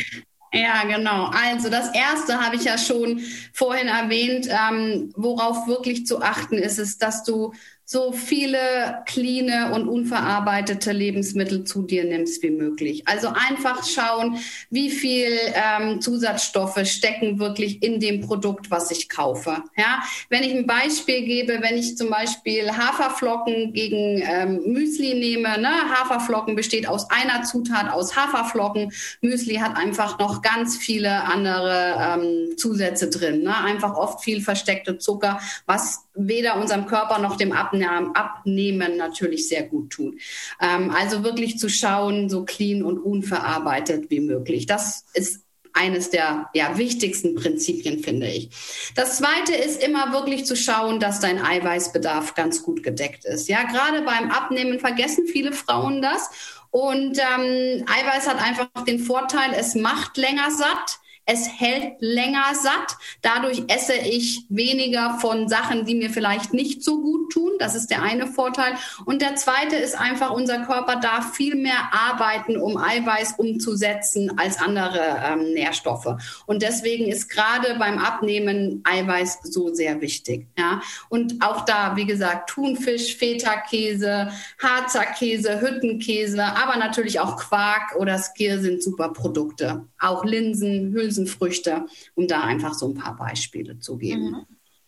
Ja, 0.55 0.85
genau. 0.85 1.25
Also 1.33 1.69
das 1.69 1.93
erste 1.93 2.39
habe 2.39 2.55
ich 2.55 2.63
ja 2.63 2.77
schon 2.77 3.19
vorhin 3.51 3.87
erwähnt, 3.89 4.47
ähm, 4.49 5.11
worauf 5.17 5.67
wirklich 5.67 6.05
zu 6.07 6.21
achten 6.21 6.55
ist, 6.57 6.77
ist, 6.79 7.01
dass 7.01 7.23
du 7.25 7.53
so 7.87 8.11
viele 8.11 9.03
cleane 9.05 9.71
und 9.73 9.87
unverarbeitete 9.87 10.91
Lebensmittel 10.91 11.65
zu 11.65 11.83
dir 11.83 12.03
nimmst 12.03 12.41
wie 12.41 12.49
möglich. 12.49 13.07
Also 13.07 13.27
einfach 13.27 13.85
schauen, 13.85 14.37
wie 14.71 14.89
viel 14.89 15.29
ähm, 15.53 16.01
Zusatzstoffe 16.01 16.79
stecken 16.85 17.37
wirklich 17.37 17.83
in 17.83 17.99
dem 17.99 18.21
Produkt, 18.21 18.71
was 18.71 18.89
ich 18.89 19.07
kaufe. 19.07 19.63
Ja, 19.77 20.03
wenn 20.29 20.41
ich 20.41 20.55
ein 20.55 20.65
Beispiel 20.65 21.23
gebe, 21.25 21.59
wenn 21.61 21.77
ich 21.77 21.95
zum 21.95 22.09
Beispiel 22.09 22.71
Haferflocken 22.71 23.73
gegen 23.73 24.23
ähm, 24.25 24.61
Müsli 24.65 25.13
nehme, 25.13 25.59
ne? 25.59 25.69
Haferflocken 25.69 26.55
besteht 26.55 26.87
aus 26.87 27.09
einer 27.11 27.43
Zutat 27.43 27.91
aus 27.91 28.15
Haferflocken. 28.15 28.91
Müsli 29.21 29.55
hat 29.55 29.77
einfach 29.77 30.17
noch 30.17 30.41
ganz 30.41 30.75
viele 30.75 31.23
andere 31.25 31.95
ähm, 31.99 32.57
Zusätze 32.57 33.11
drin. 33.11 33.43
Ne? 33.43 33.55
Einfach 33.55 33.95
oft 33.95 34.23
viel 34.23 34.41
versteckte 34.41 34.97
Zucker, 34.97 35.39
was 35.67 36.05
weder 36.15 36.57
unserem 36.57 36.85
Körper 36.85 37.19
noch 37.19 37.35
dem 37.35 37.51
Abnehmen, 37.51 37.74
Abnehmen 37.83 38.97
natürlich 38.97 39.47
sehr 39.47 39.63
gut 39.63 39.91
tut. 39.91 40.15
Ähm, 40.61 40.91
also 40.91 41.23
wirklich 41.23 41.57
zu 41.59 41.69
schauen, 41.69 42.29
so 42.29 42.45
clean 42.45 42.83
und 42.83 42.99
unverarbeitet 42.99 44.09
wie 44.09 44.19
möglich. 44.19 44.65
Das 44.65 45.05
ist 45.13 45.45
eines 45.75 46.09
der 46.09 46.49
ja, 46.53 46.77
wichtigsten 46.77 47.35
Prinzipien, 47.35 48.01
finde 48.01 48.27
ich. 48.27 48.49
Das 48.95 49.17
zweite 49.17 49.53
ist 49.53 49.83
immer 49.83 50.13
wirklich 50.13 50.45
zu 50.45 50.55
schauen, 50.55 51.01
dass 51.01 51.19
dein 51.19 51.37
Eiweißbedarf 51.37 52.33
ganz 52.33 52.63
gut 52.63 52.81
gedeckt 52.81 53.25
ist. 53.25 53.49
Ja, 53.49 53.63
gerade 53.63 54.01
beim 54.03 54.31
Abnehmen 54.31 54.79
vergessen 54.79 55.27
viele 55.27 55.51
Frauen 55.51 56.01
das. 56.01 56.29
Und 56.71 57.17
ähm, 57.19 57.85
Eiweiß 57.87 58.27
hat 58.27 58.41
einfach 58.41 58.67
den 58.87 58.99
Vorteil, 58.99 59.53
es 59.57 59.75
macht 59.75 60.17
länger 60.17 60.49
satt 60.51 60.99
Es 61.25 61.47
hält 61.59 61.95
länger 61.99 62.53
satt. 62.53 62.97
Dadurch 63.21 63.63
esse 63.67 63.93
ich 63.95 64.45
weniger 64.49 65.17
von 65.19 65.49
Sachen, 65.49 65.85
die 65.85 65.95
mir 65.95 66.09
vielleicht 66.09 66.53
nicht 66.53 66.83
so 66.83 67.01
gut 67.01 67.31
tun. 67.31 67.51
Das 67.59 67.73
ist 67.75 67.89
der 67.89 68.03
eine 68.03 68.27
Vorteil. 68.27 68.75
Und 69.05 69.21
der 69.21 69.35
zweite 69.35 69.75
ist 69.75 69.99
einfach, 69.99 70.31
unser 70.31 70.59
Körper 70.65 70.97
darf 70.97 71.33
viel 71.33 71.55
mehr 71.55 71.91
arbeiten, 71.91 72.57
um 72.57 72.77
Eiweiß 72.77 73.35
umzusetzen 73.37 74.37
als 74.37 74.59
andere 74.59 74.99
ähm, 75.25 75.53
Nährstoffe. 75.53 76.15
Und 76.45 76.61
deswegen 76.61 77.07
ist 77.07 77.29
gerade 77.29 77.75
beim 77.79 77.97
Abnehmen 77.97 78.81
Eiweiß 78.83 79.39
so 79.43 79.73
sehr 79.73 80.01
wichtig. 80.01 80.47
Ja? 80.57 80.81
Und 81.09 81.43
auch 81.43 81.65
da, 81.65 81.95
wie 81.95 82.05
gesagt, 82.05 82.49
Thunfisch, 82.49 83.15
Feta-Käse, 83.15 84.31
Harzer 84.61 85.05
Käse, 85.05 85.61
Hüttenkäse, 85.61 86.43
aber 86.43 86.77
natürlich 86.77 87.19
auch 87.19 87.37
Quark 87.37 87.95
oder 87.97 88.19
Skir 88.19 88.59
sind 88.59 88.83
super 88.83 89.09
Produkte. 89.09 89.85
Auch 89.99 90.23
Linsen, 90.23 90.93
Hülsenfrüchte, 91.15 91.85
um 92.15 92.27
da 92.27 92.41
einfach 92.41 92.73
so 92.73 92.87
ein 92.87 92.95
paar 92.95 93.15
Beispiele 93.15 93.79
zu 93.79 93.97
geben. 93.97 94.31
Mhm. 94.31 94.45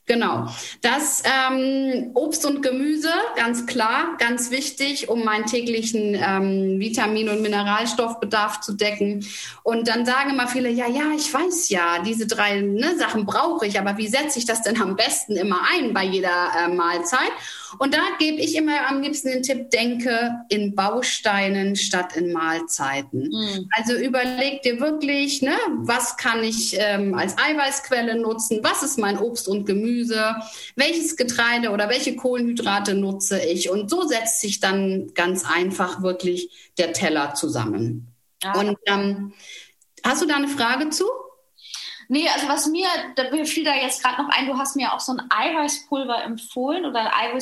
Genau. 0.07 0.47
Das 0.81 1.21
ähm, 1.25 2.11
Obst 2.13 2.45
und 2.45 2.61
Gemüse, 2.61 3.11
ganz 3.35 3.65
klar, 3.65 4.15
ganz 4.17 4.51
wichtig, 4.51 5.09
um 5.09 5.25
meinen 5.25 5.45
täglichen 5.47 6.15
ähm, 6.15 6.79
Vitamin- 6.79 7.27
und 7.27 7.41
Mineralstoffbedarf 7.41 8.61
zu 8.61 8.71
decken. 8.71 9.25
Und 9.63 9.89
dann 9.89 10.05
sagen 10.05 10.29
immer 10.29 10.47
viele, 10.47 10.69
ja, 10.69 10.87
ja, 10.87 11.11
ich 11.13 11.33
weiß 11.33 11.67
ja, 11.67 12.01
diese 12.03 12.25
drei 12.25 12.61
ne, 12.61 12.97
Sachen 12.97 13.25
brauche 13.25 13.67
ich, 13.67 13.77
aber 13.77 13.97
wie 13.97 14.07
setze 14.07 14.39
ich 14.39 14.45
das 14.45 14.61
denn 14.61 14.81
am 14.81 14.95
besten 14.95 15.35
immer 15.35 15.59
ein 15.73 15.93
bei 15.93 16.05
jeder 16.05 16.51
äh, 16.57 16.69
Mahlzeit? 16.69 17.31
Und 17.80 17.93
da 17.93 18.01
gebe 18.19 18.41
ich 18.41 18.56
immer 18.56 18.88
am 18.89 19.01
liebsten 19.01 19.30
den 19.30 19.43
Tipp, 19.43 19.69
denke 19.69 20.32
in 20.49 20.75
Bausteinen 20.75 21.75
statt 21.75 22.15
in 22.15 22.32
Mahlzeiten. 22.32 23.30
Mhm. 23.30 23.69
Also 23.71 23.93
überleg 23.95 24.62
dir 24.62 24.80
wirklich, 24.80 25.41
ne, 25.41 25.58
was 25.77 26.17
kann 26.17 26.43
ich 26.43 26.75
ähm, 26.80 27.13
als 27.15 27.38
Eiweißquelle 27.38 28.19
nutzen? 28.19 28.60
Was 28.63 28.84
ist 28.84 28.97
mein 28.97 29.17
Obst 29.17 29.47
und 29.47 29.65
Gemüse? 29.65 30.36
Welches 30.75 31.15
Getreide 31.15 31.71
oder 31.71 31.89
welche 31.89 32.15
Kohlenhydrate 32.15 32.93
nutze 32.93 33.39
ich? 33.39 33.69
Und 33.69 33.89
so 33.89 34.08
setzt 34.08 34.41
sich 34.41 34.60
dann 34.60 35.13
ganz 35.13 35.43
einfach 35.45 36.01
wirklich 36.01 36.71
der 36.77 36.93
Teller 36.93 37.34
zusammen. 37.34 38.08
Ah. 38.43 38.60
Und 38.60 38.77
ähm, 38.86 39.34
hast 40.03 40.21
du 40.21 40.27
da 40.27 40.36
eine 40.36 40.47
Frage 40.47 40.89
zu? 40.89 41.06
Nee, 42.09 42.27
also 42.29 42.47
was 42.47 42.67
mir, 42.67 42.87
da 43.15 43.23
fiel 43.45 43.63
da 43.63 43.75
jetzt 43.75 44.03
gerade 44.03 44.21
noch 44.21 44.29
ein, 44.29 44.47
du 44.47 44.57
hast 44.57 44.75
mir 44.75 44.93
auch 44.93 44.99
so 44.99 45.13
ein 45.13 45.21
Eiweißpulver 45.29 46.23
empfohlen 46.23 46.85
oder 46.85 47.11
ein 47.11 47.33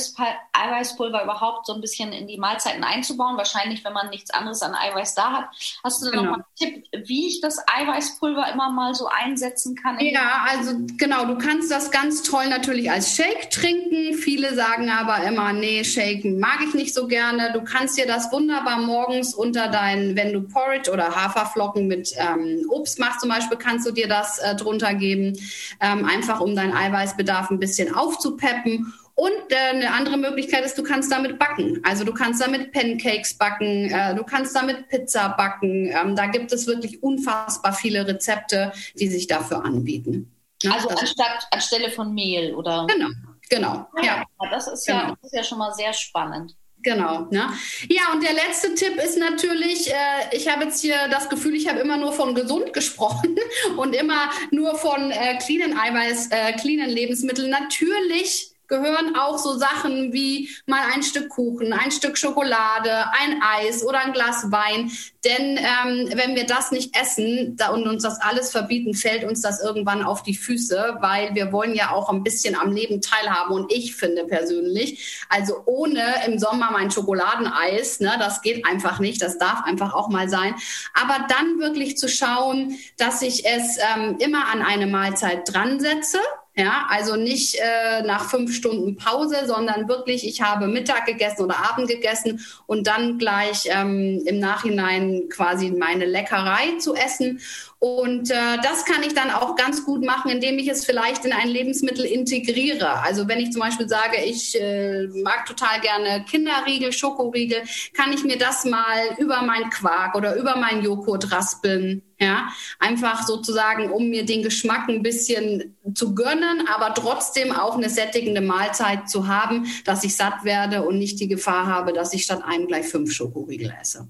Eiweißpulver 0.52 1.22
überhaupt 1.22 1.66
so 1.66 1.74
ein 1.74 1.80
bisschen 1.80 2.12
in 2.12 2.26
die 2.26 2.38
Mahlzeiten 2.38 2.82
einzubauen. 2.82 3.36
Wahrscheinlich, 3.36 3.84
wenn 3.84 3.92
man 3.92 4.10
nichts 4.10 4.30
anderes 4.30 4.62
an 4.62 4.74
Eiweiß 4.74 5.14
da 5.14 5.32
hat. 5.32 5.44
Hast 5.84 6.02
du 6.02 6.06
da 6.06 6.10
genau. 6.10 6.22
noch 6.22 6.30
mal 6.30 6.36
einen 6.36 6.44
Tipp, 6.56 6.84
wie 7.06 7.28
ich 7.28 7.40
das 7.40 7.58
Eiweißpulver 7.68 8.52
immer 8.52 8.70
mal 8.70 8.94
so 8.94 9.06
einsetzen 9.06 9.76
kann? 9.76 10.00
Ja, 10.00 10.46
also 10.50 10.72
genau, 10.96 11.26
du 11.26 11.38
kannst 11.38 11.70
das 11.70 11.90
ganz 11.90 12.22
toll 12.22 12.48
natürlich 12.48 12.90
als 12.90 13.14
Shake 13.14 13.50
trinken. 13.50 14.14
Viele 14.14 14.54
sagen 14.54 14.90
aber 14.90 15.22
immer, 15.24 15.52
nee, 15.52 15.84
Shaken 15.84 16.40
mag 16.40 16.58
ich 16.66 16.74
nicht 16.74 16.94
so 16.94 17.06
gerne. 17.06 17.52
Du 17.52 17.62
kannst 17.62 17.96
dir 17.96 18.06
das 18.06 18.32
wunderbar 18.32 18.78
morgens 18.78 19.34
unter 19.34 19.68
deinen, 19.68 20.16
wenn 20.16 20.32
du 20.32 20.42
Porridge 20.42 20.90
oder 20.90 21.14
Haferflocken 21.14 21.86
mit 21.86 22.12
ähm, 22.16 22.66
Obst 22.68 22.98
machst 22.98 23.20
zum 23.20 23.28
Beispiel, 23.28 23.58
kannst 23.58 23.86
du 23.86 23.92
dir 23.92 24.08
das 24.08 24.38
äh, 24.38 24.55
drunter 24.56 24.94
geben, 24.94 25.38
ähm, 25.80 26.04
einfach 26.04 26.40
um 26.40 26.54
deinen 26.54 26.72
Eiweißbedarf 26.74 27.50
ein 27.50 27.58
bisschen 27.58 27.94
aufzupeppen. 27.94 28.92
Und 29.14 29.50
äh, 29.50 29.70
eine 29.70 29.94
andere 29.94 30.18
Möglichkeit 30.18 30.64
ist, 30.66 30.76
du 30.76 30.82
kannst 30.82 31.10
damit 31.10 31.38
backen. 31.38 31.80
Also 31.84 32.04
du 32.04 32.12
kannst 32.12 32.40
damit 32.42 32.72
Pancakes 32.72 33.38
backen, 33.38 33.90
äh, 33.90 34.14
du 34.14 34.22
kannst 34.24 34.54
damit 34.54 34.88
Pizza 34.88 35.30
backen. 35.30 35.86
Ähm, 35.86 36.14
da 36.14 36.26
gibt 36.26 36.52
es 36.52 36.66
wirklich 36.66 37.02
unfassbar 37.02 37.72
viele 37.72 38.06
Rezepte, 38.06 38.72
die 38.94 39.08
sich 39.08 39.26
dafür 39.26 39.64
anbieten. 39.64 40.30
Ja, 40.62 40.72
also 40.72 40.88
anstatt 40.88 41.48
anstelle 41.50 41.90
von 41.90 42.12
Mehl, 42.12 42.54
oder? 42.54 42.86
Genau, 42.88 43.08
genau. 43.48 43.88
Ja, 44.02 44.04
ja. 44.04 44.24
Das, 44.50 44.68
ist 44.68 44.86
ja, 44.86 45.00
genau. 45.00 45.14
das 45.22 45.32
ist 45.32 45.36
ja 45.36 45.44
schon 45.44 45.58
mal 45.58 45.72
sehr 45.72 45.94
spannend. 45.94 46.54
Genau. 46.86 47.26
Ne? 47.32 47.50
Ja, 47.88 48.12
und 48.12 48.22
der 48.22 48.32
letzte 48.32 48.72
Tipp 48.76 48.94
ist 49.04 49.18
natürlich, 49.18 49.90
äh, 49.90 50.36
ich 50.36 50.48
habe 50.48 50.66
jetzt 50.66 50.80
hier 50.80 51.08
das 51.10 51.28
Gefühl, 51.28 51.56
ich 51.56 51.68
habe 51.68 51.80
immer 51.80 51.96
nur 51.96 52.12
von 52.12 52.32
gesund 52.32 52.72
gesprochen 52.72 53.36
und 53.76 53.92
immer 53.92 54.30
nur 54.52 54.76
von 54.76 55.10
äh, 55.10 55.36
cleanen 55.38 55.76
Eiweiß, 55.76 56.28
äh, 56.30 56.52
cleanen 56.52 56.88
Lebensmitteln. 56.88 57.50
Natürlich 57.50 58.52
gehören 58.68 59.16
auch 59.16 59.38
so 59.38 59.56
Sachen 59.56 60.12
wie 60.12 60.50
mal 60.66 60.82
ein 60.94 61.02
Stück 61.02 61.28
Kuchen, 61.28 61.72
ein 61.72 61.90
Stück 61.90 62.18
Schokolade, 62.18 63.06
ein 63.12 63.40
Eis 63.42 63.84
oder 63.84 64.00
ein 64.00 64.12
Glas 64.12 64.50
Wein. 64.50 64.90
Denn 65.24 65.58
ähm, 65.58 66.10
wenn 66.14 66.34
wir 66.36 66.46
das 66.46 66.70
nicht 66.70 66.96
essen 66.96 67.56
da, 67.56 67.70
und 67.70 67.86
uns 67.88 68.02
das 68.02 68.20
alles 68.20 68.50
verbieten, 68.50 68.94
fällt 68.94 69.24
uns 69.24 69.40
das 69.40 69.60
irgendwann 69.60 70.04
auf 70.04 70.22
die 70.22 70.34
Füße, 70.34 70.98
weil 71.00 71.34
wir 71.34 71.52
wollen 71.52 71.74
ja 71.74 71.90
auch 71.90 72.08
ein 72.10 72.22
bisschen 72.22 72.54
am 72.54 72.72
Leben 72.72 73.00
teilhaben. 73.00 73.54
Und 73.54 73.72
ich 73.72 73.96
finde 73.96 74.24
persönlich, 74.24 75.24
also 75.28 75.62
ohne 75.66 76.02
im 76.26 76.38
Sommer 76.38 76.70
mein 76.70 76.90
Schokoladeneis, 76.90 78.00
ne, 78.00 78.14
das 78.18 78.42
geht 78.42 78.64
einfach 78.66 79.00
nicht, 79.00 79.20
das 79.20 79.38
darf 79.38 79.64
einfach 79.64 79.94
auch 79.94 80.08
mal 80.08 80.28
sein. 80.28 80.54
Aber 80.94 81.26
dann 81.28 81.58
wirklich 81.58 81.96
zu 81.96 82.08
schauen, 82.08 82.78
dass 82.96 83.22
ich 83.22 83.44
es 83.44 83.78
ähm, 83.94 84.16
immer 84.18 84.48
an 84.48 84.62
eine 84.62 84.86
Mahlzeit 84.86 85.52
dran 85.52 85.80
setze 85.80 86.18
ja, 86.58 86.86
also 86.88 87.16
nicht 87.16 87.56
äh, 87.56 88.02
nach 88.02 88.30
fünf 88.30 88.54
Stunden 88.54 88.96
Pause, 88.96 89.46
sondern 89.46 89.88
wirklich, 89.88 90.26
ich 90.26 90.40
habe 90.40 90.68
Mittag 90.68 91.04
gegessen 91.04 91.42
oder 91.42 91.70
Abend 91.70 91.86
gegessen 91.86 92.40
und 92.66 92.86
dann 92.86 93.18
gleich 93.18 93.64
ähm, 93.66 94.22
im 94.24 94.38
Nachhinein 94.38 95.28
quasi 95.28 95.70
meine 95.70 96.06
Leckerei 96.06 96.78
zu 96.78 96.94
essen. 96.94 97.40
Und 97.86 98.32
äh, 98.32 98.58
das 98.64 98.84
kann 98.84 99.04
ich 99.04 99.14
dann 99.14 99.30
auch 99.30 99.54
ganz 99.54 99.84
gut 99.84 100.04
machen, 100.04 100.28
indem 100.28 100.58
ich 100.58 100.66
es 100.66 100.84
vielleicht 100.84 101.24
in 101.24 101.32
ein 101.32 101.46
Lebensmittel 101.46 102.04
integriere. 102.04 103.00
Also 103.02 103.28
wenn 103.28 103.38
ich 103.38 103.52
zum 103.52 103.60
Beispiel 103.60 103.88
sage, 103.88 104.16
ich 104.24 104.60
äh, 104.60 105.06
mag 105.22 105.46
total 105.46 105.80
gerne 105.80 106.24
Kinderriegel, 106.24 106.92
Schokoriegel, 106.92 107.62
kann 107.94 108.12
ich 108.12 108.24
mir 108.24 108.38
das 108.38 108.64
mal 108.64 109.14
über 109.18 109.40
meinen 109.42 109.70
Quark 109.70 110.16
oder 110.16 110.34
über 110.34 110.56
meinen 110.56 110.82
Joghurt 110.82 111.30
raspeln. 111.30 112.02
Ja, 112.18 112.48
einfach 112.80 113.24
sozusagen, 113.24 113.92
um 113.92 114.08
mir 114.08 114.24
den 114.24 114.42
Geschmack 114.42 114.88
ein 114.88 115.02
bisschen 115.02 115.76
zu 115.94 116.14
gönnen, 116.14 116.66
aber 116.66 116.92
trotzdem 116.94 117.52
auch 117.52 117.76
eine 117.76 117.90
sättigende 117.90 118.40
Mahlzeit 118.40 119.08
zu 119.08 119.28
haben, 119.28 119.66
dass 119.84 120.02
ich 120.02 120.16
satt 120.16 120.42
werde 120.42 120.82
und 120.82 120.98
nicht 120.98 121.20
die 121.20 121.28
Gefahr 121.28 121.66
habe, 121.66 121.92
dass 121.92 122.14
ich 122.14 122.24
statt 122.24 122.42
einem 122.44 122.66
gleich 122.66 122.88
fünf 122.88 123.12
Schokoriegel 123.12 123.72
esse. 123.80 124.08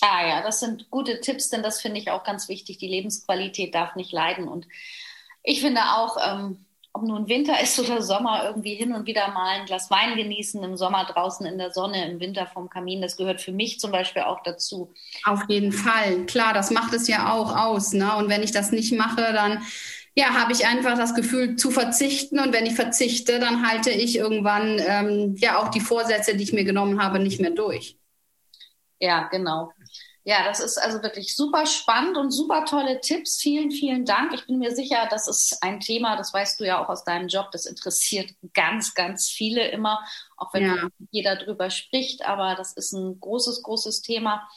Ah 0.00 0.26
ja, 0.26 0.42
das 0.42 0.60
sind 0.60 0.90
gute 0.90 1.20
Tipps, 1.20 1.48
denn 1.48 1.62
das 1.62 1.80
finde 1.80 1.98
ich 1.98 2.10
auch 2.10 2.22
ganz 2.24 2.48
wichtig. 2.48 2.78
Die 2.78 2.88
Lebensqualität 2.88 3.74
darf 3.74 3.96
nicht 3.96 4.12
leiden. 4.12 4.46
Und 4.46 4.66
ich 5.42 5.60
finde 5.60 5.80
auch, 5.80 6.16
ähm, 6.22 6.66
ob 6.92 7.02
nun 7.02 7.28
Winter 7.28 7.60
ist 7.62 7.78
oder 7.78 8.02
Sommer, 8.02 8.44
irgendwie 8.44 8.74
hin 8.74 8.92
und 8.92 9.06
wieder 9.06 9.28
mal 9.28 9.60
ein 9.60 9.66
Glas 9.66 9.90
Wein 9.90 10.16
genießen, 10.16 10.62
im 10.62 10.76
Sommer 10.76 11.04
draußen 11.04 11.46
in 11.46 11.58
der 11.58 11.70
Sonne, 11.70 12.10
im 12.10 12.20
Winter 12.20 12.46
vom 12.46 12.68
Kamin, 12.68 13.00
das 13.00 13.16
gehört 13.16 13.40
für 13.40 13.52
mich 13.52 13.80
zum 13.80 13.90
Beispiel 13.90 14.22
auch 14.22 14.42
dazu. 14.42 14.92
Auf 15.24 15.42
jeden 15.48 15.72
Fall, 15.72 16.26
klar, 16.26 16.52
das 16.52 16.70
macht 16.70 16.92
es 16.92 17.08
ja 17.08 17.32
auch 17.32 17.56
aus. 17.56 17.92
Ne? 17.92 18.16
Und 18.16 18.28
wenn 18.28 18.42
ich 18.42 18.52
das 18.52 18.72
nicht 18.72 18.92
mache, 18.92 19.32
dann 19.32 19.62
ja, 20.18 20.30
habe 20.30 20.52
ich 20.52 20.66
einfach 20.66 20.96
das 20.96 21.14
Gefühl 21.14 21.56
zu 21.56 21.70
verzichten. 21.70 22.38
Und 22.38 22.52
wenn 22.54 22.64
ich 22.64 22.74
verzichte, 22.74 23.38
dann 23.38 23.68
halte 23.68 23.90
ich 23.90 24.16
irgendwann 24.16 24.80
ähm, 24.86 25.36
ja 25.36 25.58
auch 25.58 25.68
die 25.68 25.80
Vorsätze, 25.80 26.34
die 26.36 26.42
ich 26.42 26.54
mir 26.54 26.64
genommen 26.64 27.02
habe, 27.02 27.18
nicht 27.18 27.38
mehr 27.38 27.50
durch. 27.50 27.98
Ja, 28.98 29.28
genau. 29.28 29.72
Ja, 30.28 30.42
das 30.44 30.58
ist 30.58 30.76
also 30.76 31.04
wirklich 31.04 31.36
super 31.36 31.66
spannend 31.66 32.16
und 32.16 32.32
super 32.32 32.64
tolle 32.64 33.00
Tipps. 33.00 33.40
Vielen, 33.40 33.70
vielen 33.70 34.04
Dank. 34.04 34.34
Ich 34.34 34.44
bin 34.48 34.58
mir 34.58 34.74
sicher, 34.74 35.06
das 35.08 35.28
ist 35.28 35.62
ein 35.62 35.78
Thema, 35.78 36.16
das 36.16 36.34
weißt 36.34 36.58
du 36.58 36.64
ja 36.64 36.82
auch 36.82 36.88
aus 36.88 37.04
deinem 37.04 37.28
Job, 37.28 37.52
das 37.52 37.64
interessiert 37.64 38.34
ganz, 38.52 38.94
ganz 38.94 39.28
viele 39.28 39.68
immer, 39.68 40.04
auch 40.36 40.52
wenn 40.52 40.64
ja. 40.64 40.88
jeder 41.12 41.36
drüber 41.36 41.70
spricht. 41.70 42.26
Aber 42.26 42.56
das 42.56 42.72
ist 42.72 42.92
ein 42.92 43.20
großes, 43.20 43.62
großes 43.62 44.02
Thema. 44.02 44.48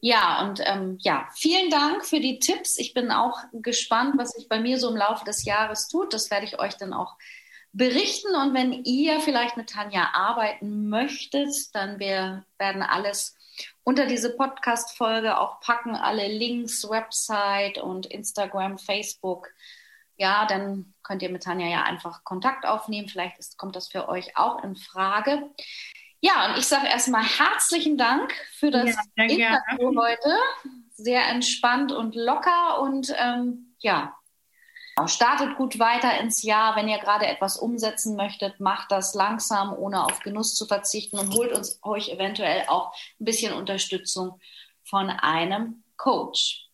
Ja, 0.00 0.46
und 0.46 0.60
ähm, 0.62 0.98
ja, 1.00 1.26
vielen 1.34 1.70
Dank 1.70 2.06
für 2.06 2.20
die 2.20 2.38
Tipps. 2.38 2.78
Ich 2.78 2.94
bin 2.94 3.10
auch 3.10 3.40
gespannt, 3.50 4.14
was 4.18 4.30
sich 4.30 4.48
bei 4.48 4.60
mir 4.60 4.78
so 4.78 4.88
im 4.90 4.96
Laufe 4.96 5.24
des 5.24 5.44
Jahres 5.44 5.88
tut. 5.88 6.14
Das 6.14 6.30
werde 6.30 6.46
ich 6.46 6.60
euch 6.60 6.76
dann 6.76 6.92
auch 6.92 7.16
berichten. 7.72 8.32
Und 8.36 8.54
wenn 8.54 8.84
ihr 8.84 9.18
vielleicht 9.18 9.56
mit 9.56 9.70
Tanja 9.70 10.10
arbeiten 10.12 10.88
möchtet, 10.88 11.52
dann 11.74 11.98
wir 11.98 12.44
werden 12.58 12.84
alles 12.84 13.34
unter 13.84 14.06
diese 14.06 14.36
Podcast-Folge 14.36 15.38
auch 15.38 15.60
packen, 15.60 15.94
alle 15.94 16.28
Links, 16.28 16.88
Website 16.88 17.78
und 17.78 18.06
Instagram, 18.06 18.78
Facebook. 18.78 19.48
Ja, 20.16 20.46
dann 20.46 20.94
könnt 21.02 21.22
ihr 21.22 21.30
mit 21.30 21.42
Tanja 21.42 21.66
ja 21.66 21.82
einfach 21.82 22.24
Kontakt 22.24 22.64
aufnehmen. 22.64 23.08
Vielleicht 23.08 23.38
ist, 23.38 23.58
kommt 23.58 23.76
das 23.76 23.88
für 23.88 24.08
euch 24.08 24.36
auch 24.36 24.64
in 24.64 24.76
Frage. 24.76 25.50
Ja, 26.20 26.50
und 26.50 26.58
ich 26.58 26.66
sage 26.66 26.86
erstmal 26.86 27.22
herzlichen 27.22 27.98
Dank 27.98 28.32
für 28.52 28.70
das 28.70 28.96
ja, 29.16 29.24
Interview 29.24 30.00
heute. 30.00 30.36
Sehr 30.94 31.26
entspannt 31.28 31.92
und 31.92 32.14
locker 32.14 32.80
und 32.80 33.14
ähm, 33.18 33.74
ja, 33.78 34.16
Startet 35.04 35.56
gut 35.56 35.78
weiter 35.78 36.18
ins 36.20 36.42
Jahr. 36.42 36.74
Wenn 36.74 36.88
ihr 36.88 36.98
gerade 36.98 37.26
etwas 37.26 37.58
umsetzen 37.58 38.16
möchtet, 38.16 38.60
macht 38.60 38.90
das 38.90 39.14
langsam, 39.14 39.74
ohne 39.74 40.04
auf 40.04 40.20
Genuss 40.20 40.54
zu 40.54 40.66
verzichten 40.66 41.18
und 41.18 41.34
holt 41.34 41.52
uns 41.52 41.78
euch 41.82 42.08
eventuell 42.08 42.64
auch 42.68 42.94
ein 43.20 43.26
bisschen 43.26 43.52
Unterstützung 43.52 44.40
von 44.84 45.10
einem 45.10 45.84
Coach. 45.98 46.66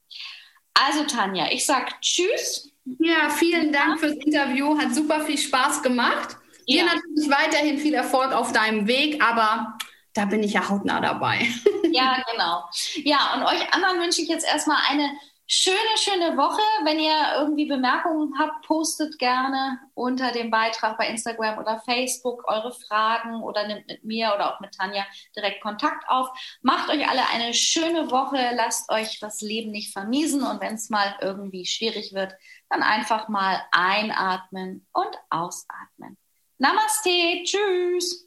Also 0.75 1.05
Tanja, 1.05 1.51
ich 1.51 1.67
sag 1.67 2.01
Tschüss. 2.01 2.71
Ja, 2.99 3.29
vielen 3.31 3.73
Dank 3.73 4.01
fürs 4.01 4.15
Interview. 4.15 4.79
Hat 4.79 4.95
super 4.95 5.21
viel 5.25 5.39
Spaß 5.39 5.83
gemacht. 5.83 6.37
Ja. 6.67 6.85
Dir 6.85 6.85
natürlich 6.85 7.31
weiterhin 7.31 7.79
viel 7.79 7.95
Erfolg 7.95 8.33
auf 8.33 8.53
deinem 8.53 8.87
Weg, 8.87 9.23
aber 9.23 9.77
da 10.15 10.27
bin 10.27 10.43
ich 10.43 10.53
ja 10.53 10.69
hautnah 10.69 11.01
dabei. 11.01 11.49
Ja, 11.91 12.23
genau. 12.31 12.65
Ja, 13.05 13.35
und 13.35 13.43
euch 13.45 13.75
anderen 13.75 14.01
wünsche 14.01 14.23
ich 14.23 14.29
jetzt 14.29 14.47
erstmal 14.47 14.79
eine 14.89 15.11
schöne, 15.53 15.77
schöne 15.99 16.37
Woche. 16.39 16.63
Wenn 16.85 16.99
ihr 16.99 17.15
irgendwie 17.37 17.67
Bemerkungen 17.67 18.33
habt, 18.39 18.67
postet 18.67 19.19
gerne 19.19 19.79
unter 19.93 20.33
dem 20.33 20.51
Beitrag 20.51 20.97
bei 20.97 21.07
Instagram 21.09 21.59
oder 21.59 21.83
Facebook 21.85 22.49
eure 22.49 22.73
Fragen 22.73 23.43
oder 23.43 23.67
nimmt 23.67 23.87
mit 23.87 24.03
mir 24.03 24.33
oder 24.35 24.55
auch 24.55 24.61
mit 24.61 24.75
Tanja 24.75 25.05
direkt 25.37 25.61
Kontakt 25.61 26.09
auf. 26.09 26.29
Macht 26.63 26.89
euch 26.89 27.07
alle 27.07 27.29
eine 27.29 27.53
schöne 27.53 28.11
Woche, 28.11 28.39
lasst 28.55 28.91
euch 28.91 29.21
das 29.21 29.43
Leben 29.43 29.73
nicht 29.73 29.93
vermiesen 29.93 30.43
und 30.43 30.63
wenn 30.63 30.75
es 30.75 30.89
mal 30.89 31.17
irgendwie 31.21 31.67
schwierig 31.67 32.15
wird, 32.15 32.35
dann 32.71 32.83
einfach 32.83 33.29
mal 33.29 33.63
einatmen 33.73 34.87
und 34.93 35.15
ausatmen. 35.29 36.17
Namaste, 36.57 37.43
tschüss. 37.45 38.27